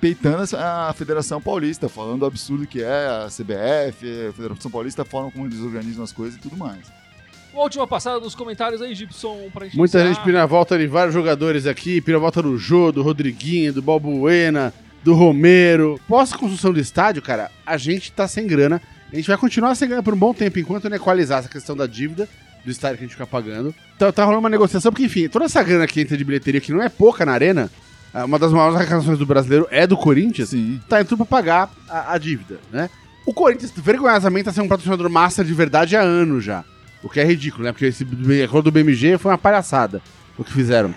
peitando 0.00 0.44
a 0.56 0.92
Federação 0.92 1.40
Paulista, 1.40 1.88
falando 1.88 2.22
o 2.22 2.26
absurdo 2.26 2.66
que 2.66 2.82
é 2.82 3.06
a 3.06 3.26
CBF, 3.26 4.28
a 4.28 4.32
Federação 4.32 4.70
Paulista, 4.70 5.02
a 5.02 5.04
forma 5.04 5.30
como 5.30 5.46
eles 5.46 5.60
organizam 5.60 6.04
as 6.04 6.12
coisas 6.12 6.36
e 6.36 6.40
tudo 6.40 6.56
mais. 6.56 6.86
Uma 7.52 7.62
última 7.62 7.86
passada 7.86 8.20
dos 8.20 8.34
comentários 8.34 8.80
aí, 8.80 8.94
Gibson, 8.94 9.48
pra 9.52 9.64
gente 9.64 9.76
Muita 9.76 10.06
gente 10.06 10.20
pedindo 10.20 10.38
a 10.38 10.46
volta 10.46 10.78
de 10.78 10.86
vários 10.86 11.14
jogadores 11.14 11.66
aqui, 11.66 12.00
pedindo 12.00 12.18
a 12.18 12.20
volta 12.20 12.42
do 12.42 12.56
Jô, 12.56 12.92
do 12.92 13.02
Rodriguinho, 13.02 13.72
do 13.72 13.82
Balbuena, 13.82 14.72
do 15.02 15.14
Romero. 15.14 16.00
Pós-construção 16.06 16.72
do 16.72 16.78
estádio, 16.78 17.22
cara, 17.22 17.50
a 17.66 17.76
gente 17.76 18.12
tá 18.12 18.28
sem 18.28 18.46
grana. 18.46 18.80
A 19.12 19.16
gente 19.16 19.26
vai 19.26 19.36
continuar 19.38 19.74
sem 19.74 19.88
grana 19.88 20.02
por 20.02 20.14
um 20.14 20.18
bom 20.18 20.34
tempo, 20.34 20.58
enquanto 20.58 20.88
não 20.88 20.96
equalizar 20.96 21.40
essa 21.40 21.48
questão 21.48 21.74
da 21.74 21.86
dívida 21.86 22.28
do 22.64 22.70
estádio 22.70 22.98
que 22.98 23.04
a 23.04 23.06
gente 23.06 23.14
fica 23.14 23.26
pagando. 23.26 23.74
Então 23.96 24.12
tá 24.12 24.22
rolando 24.22 24.40
uma 24.40 24.50
negociação, 24.50 24.92
porque 24.92 25.06
enfim, 25.06 25.28
toda 25.28 25.46
essa 25.46 25.62
grana 25.62 25.86
que 25.86 26.00
entra 26.00 26.16
de 26.16 26.24
bilheteria, 26.24 26.60
que 26.60 26.72
não 26.72 26.82
é 26.82 26.88
pouca 26.88 27.24
na 27.24 27.32
arena, 27.32 27.70
uma 28.14 28.38
das 28.38 28.52
maiores 28.52 28.76
arrecadações 28.76 29.18
do 29.18 29.26
brasileiro 29.26 29.66
é 29.70 29.86
do 29.86 29.96
Corinthians, 29.96 30.50
Sim. 30.50 30.80
tá 30.88 31.00
indo 31.00 31.08
tudo 31.08 31.24
pra 31.24 31.38
pagar 31.38 31.70
a, 31.88 32.14
a 32.14 32.18
dívida, 32.18 32.58
né? 32.72 32.88
O 33.26 33.34
Corinthians, 33.34 33.72
vergonhosamente, 33.76 34.46
tá 34.46 34.52
sendo 34.52 34.64
um 34.64 34.68
patrocinador 34.68 35.10
master 35.10 35.44
de 35.44 35.52
verdade 35.52 35.96
há 35.96 36.00
anos 36.00 36.42
já. 36.42 36.64
O 37.02 37.08
que 37.08 37.20
é 37.20 37.24
ridículo, 37.24 37.64
né? 37.64 37.72
Porque 37.72 37.86
esse 37.86 38.06
acordo 38.42 38.70
do 38.70 38.72
BMG 38.72 39.18
foi 39.18 39.30
uma 39.30 39.38
palhaçada 39.38 40.00
o 40.38 40.44
que 40.44 40.52
fizeram. 40.52 40.94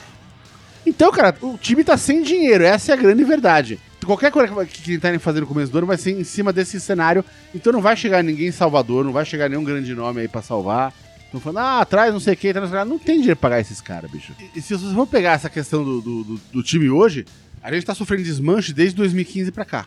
Então, 0.86 1.12
cara, 1.12 1.36
o 1.42 1.58
time 1.58 1.84
tá 1.84 1.98
sem 1.98 2.22
dinheiro, 2.22 2.64
essa 2.64 2.92
é 2.92 2.94
a 2.94 2.98
grande 2.98 3.24
verdade. 3.24 3.80
Qualquer 4.06 4.32
coisa 4.32 4.66
que 4.66 4.82
que 4.82 4.92
tentarem 4.92 5.20
fazer 5.20 5.42
no 5.42 5.48
começo 5.48 5.72
do 5.72 5.78
ano 5.78 5.88
vai 5.88 5.98
ser 5.98 6.12
em 6.12 6.24
cima 6.24 6.52
desse 6.52 6.80
cenário. 6.80 7.24
Então 7.54 7.72
não 7.72 7.82
vai 7.82 7.96
chegar 7.96 8.24
ninguém 8.24 8.48
em 8.48 8.52
Salvador, 8.52 9.06
não 9.06 9.12
vai 9.12 9.26
chegar 9.26 9.48
nenhum 9.48 9.64
grande 9.64 9.94
nome 9.94 10.22
aí 10.22 10.28
pra 10.28 10.42
salvar. 10.42 10.92
Estão 11.32 11.40
falando, 11.40 11.60
ah, 11.60 11.80
atrás 11.80 12.12
não 12.14 12.20
sei 12.20 12.34
o 12.34 12.38
que, 12.38 12.50
atrás 12.50 12.70
não. 12.72 12.84
Não 12.86 13.00
tem 13.00 13.16
dinheiro 13.18 13.38
pra 13.38 13.50
pagar 13.50 13.62
esses 13.62 13.80
caras, 13.80 14.12
bicho. 14.12 14.34
E, 14.54 14.60
e 14.60 14.62
se 14.62 14.76
você 14.76 14.94
for 14.94 15.08
pegar 15.08 15.32
essa 15.34 15.50
questão 15.50 15.82
do, 15.84 16.02
do, 16.02 16.24
do- 16.26 16.42
do 16.52 16.64
time 16.64 16.90
hoje, 16.90 17.26
a 17.64 17.72
gente 17.74 17.86
tá 17.86 17.96
sofrendo 17.96 18.24
desmanche 18.24 18.74
desde 18.74 18.96
2015 18.98 19.52
pra 19.52 19.64
cá. 19.64 19.86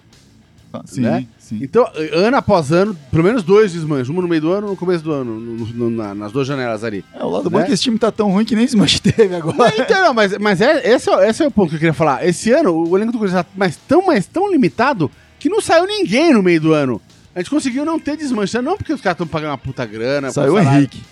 Ah, 0.72 0.80
Sim, 0.86 1.02
Né? 1.02 1.26
sim. 1.38 1.58
Então, 1.62 1.86
ano 2.14 2.36
após 2.36 2.72
ano, 2.72 2.96
pelo 3.10 3.22
menos 3.22 3.42
dois 3.42 3.72
desmanches. 3.74 4.08
Um 4.08 4.14
no 4.20 4.26
meio 4.26 4.40
do 4.40 4.52
ano, 4.52 4.68
no 4.68 4.76
começo 4.76 5.04
do 5.04 5.12
ano, 5.12 5.38
no- 5.38 5.66
no- 5.66 5.90
na- 5.90 6.14
nas 6.14 6.32
duas 6.32 6.48
janelas 6.48 6.82
ali. 6.82 7.04
É, 7.14 7.22
o 7.22 7.28
lado 7.28 7.48
bom 7.50 7.58
Né? 7.58 7.64
é 7.64 7.66
que 7.66 7.72
esse 7.74 7.82
time 7.82 7.98
tá 7.98 8.10
tão 8.10 8.30
ruim 8.32 8.44
que 8.46 8.56
nem 8.56 8.66
se 8.66 8.74
manteve 8.76 9.36
agora. 9.36 9.72
Então, 9.78 10.00
não, 10.02 10.14
mas, 10.14 10.36
mas 10.38 10.60
é, 10.62 10.88
esse, 10.94 11.10
é, 11.10 11.28
esse 11.28 11.42
é 11.44 11.46
o 11.46 11.50
ponto 11.50 11.68
que 11.68 11.74
eu 11.76 11.78
queria 11.80 11.92
falar. 11.94 12.26
Esse 12.26 12.50
ano, 12.50 12.72
o 12.88 12.96
elenco 12.96 13.12
do 13.12 13.18
Corinthians 13.18 13.44
tá 13.44 13.50
mas 13.54 13.76
tão, 13.76 14.04
mas 14.06 14.26
tão 14.26 14.50
limitado 14.50 15.08
que 15.38 15.48
não 15.50 15.60
saiu 15.60 15.86
ninguém 15.86 16.32
no 16.32 16.42
meio 16.42 16.60
do 16.60 16.72
ano. 16.72 17.00
A 17.34 17.40
gente 17.40 17.50
conseguiu 17.50 17.84
não 17.84 17.98
ter 18.00 18.16
desmanche. 18.16 18.60
Não 18.62 18.76
porque 18.76 18.92
os 18.92 19.00
caras 19.00 19.14
estão 19.14 19.26
pagando 19.26 19.50
uma 19.50 19.58
puta 19.58 19.84
grana. 19.84 20.30
Saiu 20.30 20.54
o. 20.54 20.58
Henrique. 20.60 21.02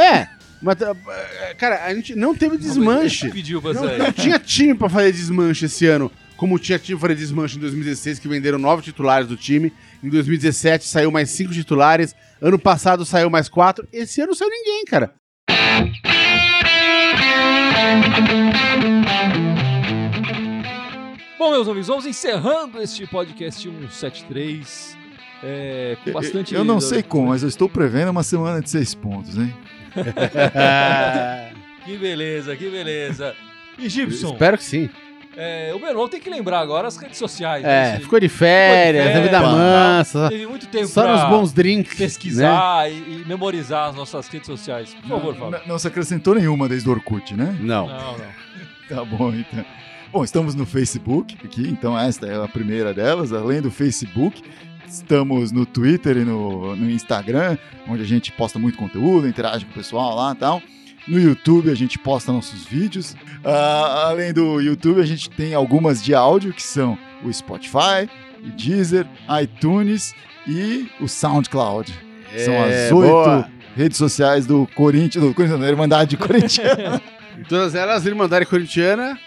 É, 0.00 0.28
mas, 0.62 0.76
eh, 0.80 1.54
cara, 1.58 1.84
a 1.84 1.94
gente 1.94 2.14
não 2.14 2.34
teve 2.34 2.56
desmanche. 2.58 3.30
Pediu 3.30 3.60
pra 3.62 3.72
Não, 3.72 3.98
não 3.98 4.12
tinha 4.12 4.38
time 4.38 4.74
pra 4.74 4.88
fazer 4.88 5.12
desmanche 5.12 5.66
esse 5.66 5.86
ano, 5.86 6.10
como 6.36 6.58
tinha 6.58 6.78
time 6.78 6.98
pra 6.98 7.08
fazer 7.08 7.20
desmanche 7.20 7.56
em 7.56 7.60
2016, 7.60 8.18
que 8.18 8.28
venderam 8.28 8.58
nove 8.58 8.82
titulares 8.82 9.26
do 9.26 9.36
time. 9.36 9.72
Em 10.02 10.08
2017 10.08 10.86
saiu 10.86 11.10
mais 11.10 11.30
cinco 11.30 11.52
titulares. 11.52 12.14
Ano 12.40 12.58
passado 12.58 13.04
saiu 13.04 13.30
mais 13.30 13.48
quatro. 13.48 13.86
Esse 13.92 14.20
ano 14.20 14.28
não 14.28 14.34
saiu 14.36 14.50
ninguém, 14.50 14.84
cara. 14.84 15.12
Bom, 21.38 21.50
meus 21.52 21.66
amigos, 21.68 21.88
vamos 21.88 22.06
encerrando 22.06 22.82
este 22.82 23.06
podcast 23.06 23.62
173. 23.62 24.96
É, 25.42 25.96
com 26.04 26.12
bastante. 26.12 26.54
Eu 26.54 26.64
não 26.64 26.80
sei 26.80 27.02
como, 27.02 27.28
mas 27.28 27.42
eu 27.42 27.48
estou 27.48 27.66
prevendo 27.66 28.10
uma 28.10 28.22
semana 28.22 28.60
de 28.60 28.68
seis 28.68 28.94
pontos, 28.94 29.38
hein? 29.38 29.54
Que 31.84 31.96
beleza, 31.96 32.54
que 32.56 32.68
beleza. 32.68 33.34
E 33.78 33.88
Gibson, 33.88 34.32
Espero 34.32 34.58
que 34.58 34.64
sim. 34.64 34.90
é, 35.36 35.72
o 35.74 35.80
Menon 35.80 36.06
tem 36.08 36.20
que 36.20 36.28
lembrar 36.28 36.60
agora 36.60 36.86
as 36.86 36.96
redes 36.98 37.16
sociais. 37.18 37.64
É, 37.64 37.92
né? 37.94 38.00
ficou 38.00 38.20
de 38.20 38.28
férias, 38.28 39.06
Ficou 39.06 39.18
a 39.18 39.22
de 39.22 39.28
vida 39.28 39.40
férias, 39.40 39.58
mansa, 39.58 40.28
Teve 40.28 40.46
muito 40.46 40.66
tempo 40.66 40.86
só 40.86 41.10
nos 41.10 41.24
bons 41.24 41.52
drinks. 41.52 41.92
né? 41.98 42.04
pesquisar 42.04 42.90
e, 42.90 42.94
e 42.94 43.24
memorizar 43.26 43.88
as 43.88 43.96
nossas 43.96 44.28
redes 44.28 44.46
sociais. 44.46 44.94
Por 45.00 45.08
favor, 45.08 45.34
Fábio. 45.34 45.60
Não, 45.60 45.68
não 45.68 45.78
se 45.78 45.88
acrescentou 45.88 46.34
nenhuma 46.34 46.68
desde 46.68 46.88
o 46.88 46.92
Orkut, 46.92 47.34
né? 47.34 47.56
Não. 47.60 47.86
Não, 47.86 48.18
não. 48.18 48.40
Tá 48.90 49.04
bom, 49.04 49.32
então. 49.32 49.64
Bom, 50.12 50.24
estamos 50.24 50.56
no 50.56 50.66
Facebook 50.66 51.36
aqui, 51.44 51.62
então 51.68 51.96
esta 51.96 52.26
é 52.26 52.34
a 52.44 52.48
primeira 52.48 52.92
delas. 52.92 53.32
Além 53.32 53.62
do 53.62 53.70
Facebook, 53.70 54.42
estamos 54.90 55.52
no 55.52 55.64
Twitter 55.64 56.16
e 56.18 56.24
no, 56.24 56.74
no 56.76 56.90
Instagram, 56.90 57.56
onde 57.88 58.02
a 58.02 58.06
gente 58.06 58.32
posta 58.32 58.58
muito 58.58 58.76
conteúdo, 58.78 59.28
interage 59.28 59.64
com 59.64 59.70
o 59.70 59.74
pessoal 59.74 60.14
lá 60.16 60.32
e 60.32 60.36
tal. 60.36 60.62
No 61.08 61.18
YouTube 61.18 61.70
a 61.70 61.74
gente 61.74 61.98
posta 61.98 62.30
nossos 62.32 62.64
vídeos. 62.66 63.16
Ah, 63.44 64.08
além 64.08 64.32
do 64.32 64.60
YouTube, 64.60 65.00
a 65.00 65.06
gente 65.06 65.30
tem 65.30 65.54
algumas 65.54 66.02
de 66.02 66.14
áudio, 66.14 66.52
que 66.52 66.62
são 66.62 66.98
o 67.24 67.32
Spotify, 67.32 68.08
o 68.44 68.50
Deezer, 68.50 69.06
iTunes 69.42 70.14
e 70.46 70.88
o 71.00 71.08
SoundCloud. 71.08 71.92
São 72.44 72.54
É, 72.54 72.86
as 72.86 72.92
oito 72.92 73.10
boa. 73.10 73.48
redes 73.74 73.96
sociais 73.98 74.44
do 74.46 74.68
Corinthians, 74.74 75.24
do 75.24 75.34
Corinthians, 75.34 75.60
da 75.60 75.68
Irmandade 75.68 76.16
Corintiana. 76.18 77.00
Todas 77.48 77.74
elas, 77.74 78.04
Irmandade 78.06 78.44
Corintiana. 78.46 79.18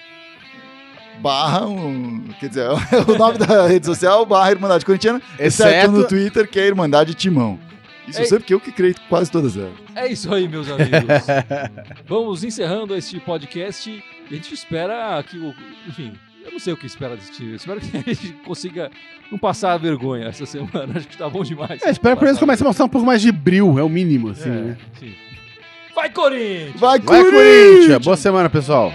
Barra, 1.21 1.65
um, 1.67 2.23
quer 2.39 2.49
dizer, 2.49 2.67
o 3.08 3.17
nome 3.17 3.38
da 3.38 3.67
rede 3.67 3.86
social, 3.86 4.26
barra 4.26 4.52
Irmandade 4.52 4.86
Corintiana, 4.86 5.21
exceto 5.39 5.69
Exceto- 5.69 5.91
no 5.91 6.08
Twitter, 6.08 6.47
que 6.49 6.60
é 6.60 6.67
Irmandade 6.67 7.13
Timão. 7.13 7.60
Isso 8.08 8.19
eu 8.19 8.23
Ei. 8.23 8.28
sei 8.30 8.39
porque 8.39 8.54
eu 8.54 8.60
que 8.60 8.71
criei 8.71 8.93
quase 9.08 9.32
todas 9.32 9.56
elas. 9.56 9.71
É 9.95 10.08
isso 10.12 10.34
aí, 10.34 10.45
meus 10.47 10.69
amigos. 10.69 10.91
Vamos 12.06 12.43
encerrando 12.43 12.93
este 12.95 13.17
podcast. 13.21 13.89
E 13.89 14.04
a 14.30 14.36
gente 14.36 14.54
espera 14.54 15.23
que 15.23 15.38
o. 15.38 15.54
Enfim, 15.88 16.12
eu 16.45 16.52
não 16.52 16.60
sei 16.60 16.73
o 16.73 16.78
que 16.78 16.86
espera 16.86 17.15
desse 17.15 17.32
time. 17.32 17.52
Eu 17.52 17.56
espero 17.56 17.80
que 17.80 17.95
a 17.95 18.02
gente 18.02 18.34
consiga 18.45 18.91
não 19.32 19.38
passar 19.39 19.71
a 19.71 19.78
vergonha 19.78 20.28
essa 20.28 20.45
semana. 20.45 20.93
Acho 20.97 21.08
que 21.08 21.15
tá 21.17 21.30
bom 21.30 21.43
demais. 21.43 21.82
É, 21.82 21.91
espero 21.91 22.17
que 22.17 22.26
eles 22.26 22.34
Passar- 22.34 22.39
comecem 22.41 22.65
a 22.65 22.67
mostrar 22.67 22.86
um 22.86 22.89
pouco 22.89 23.08
mais 23.08 23.21
de 23.21 23.32
bril, 23.32 23.80
é 23.80 23.84
o 23.84 23.88
mínimo, 23.89 24.32
assim, 24.32 24.49
É, 24.49 24.52
né? 24.52 24.78
sim. 24.99 25.13
Vai, 25.95 26.10
Corinthians! 26.10 26.80
Vai, 26.80 26.99
Vai, 26.99 27.23
Corinthians! 27.23 28.04
Boa 28.04 28.17
semana, 28.17 28.49
pessoal. 28.49 28.91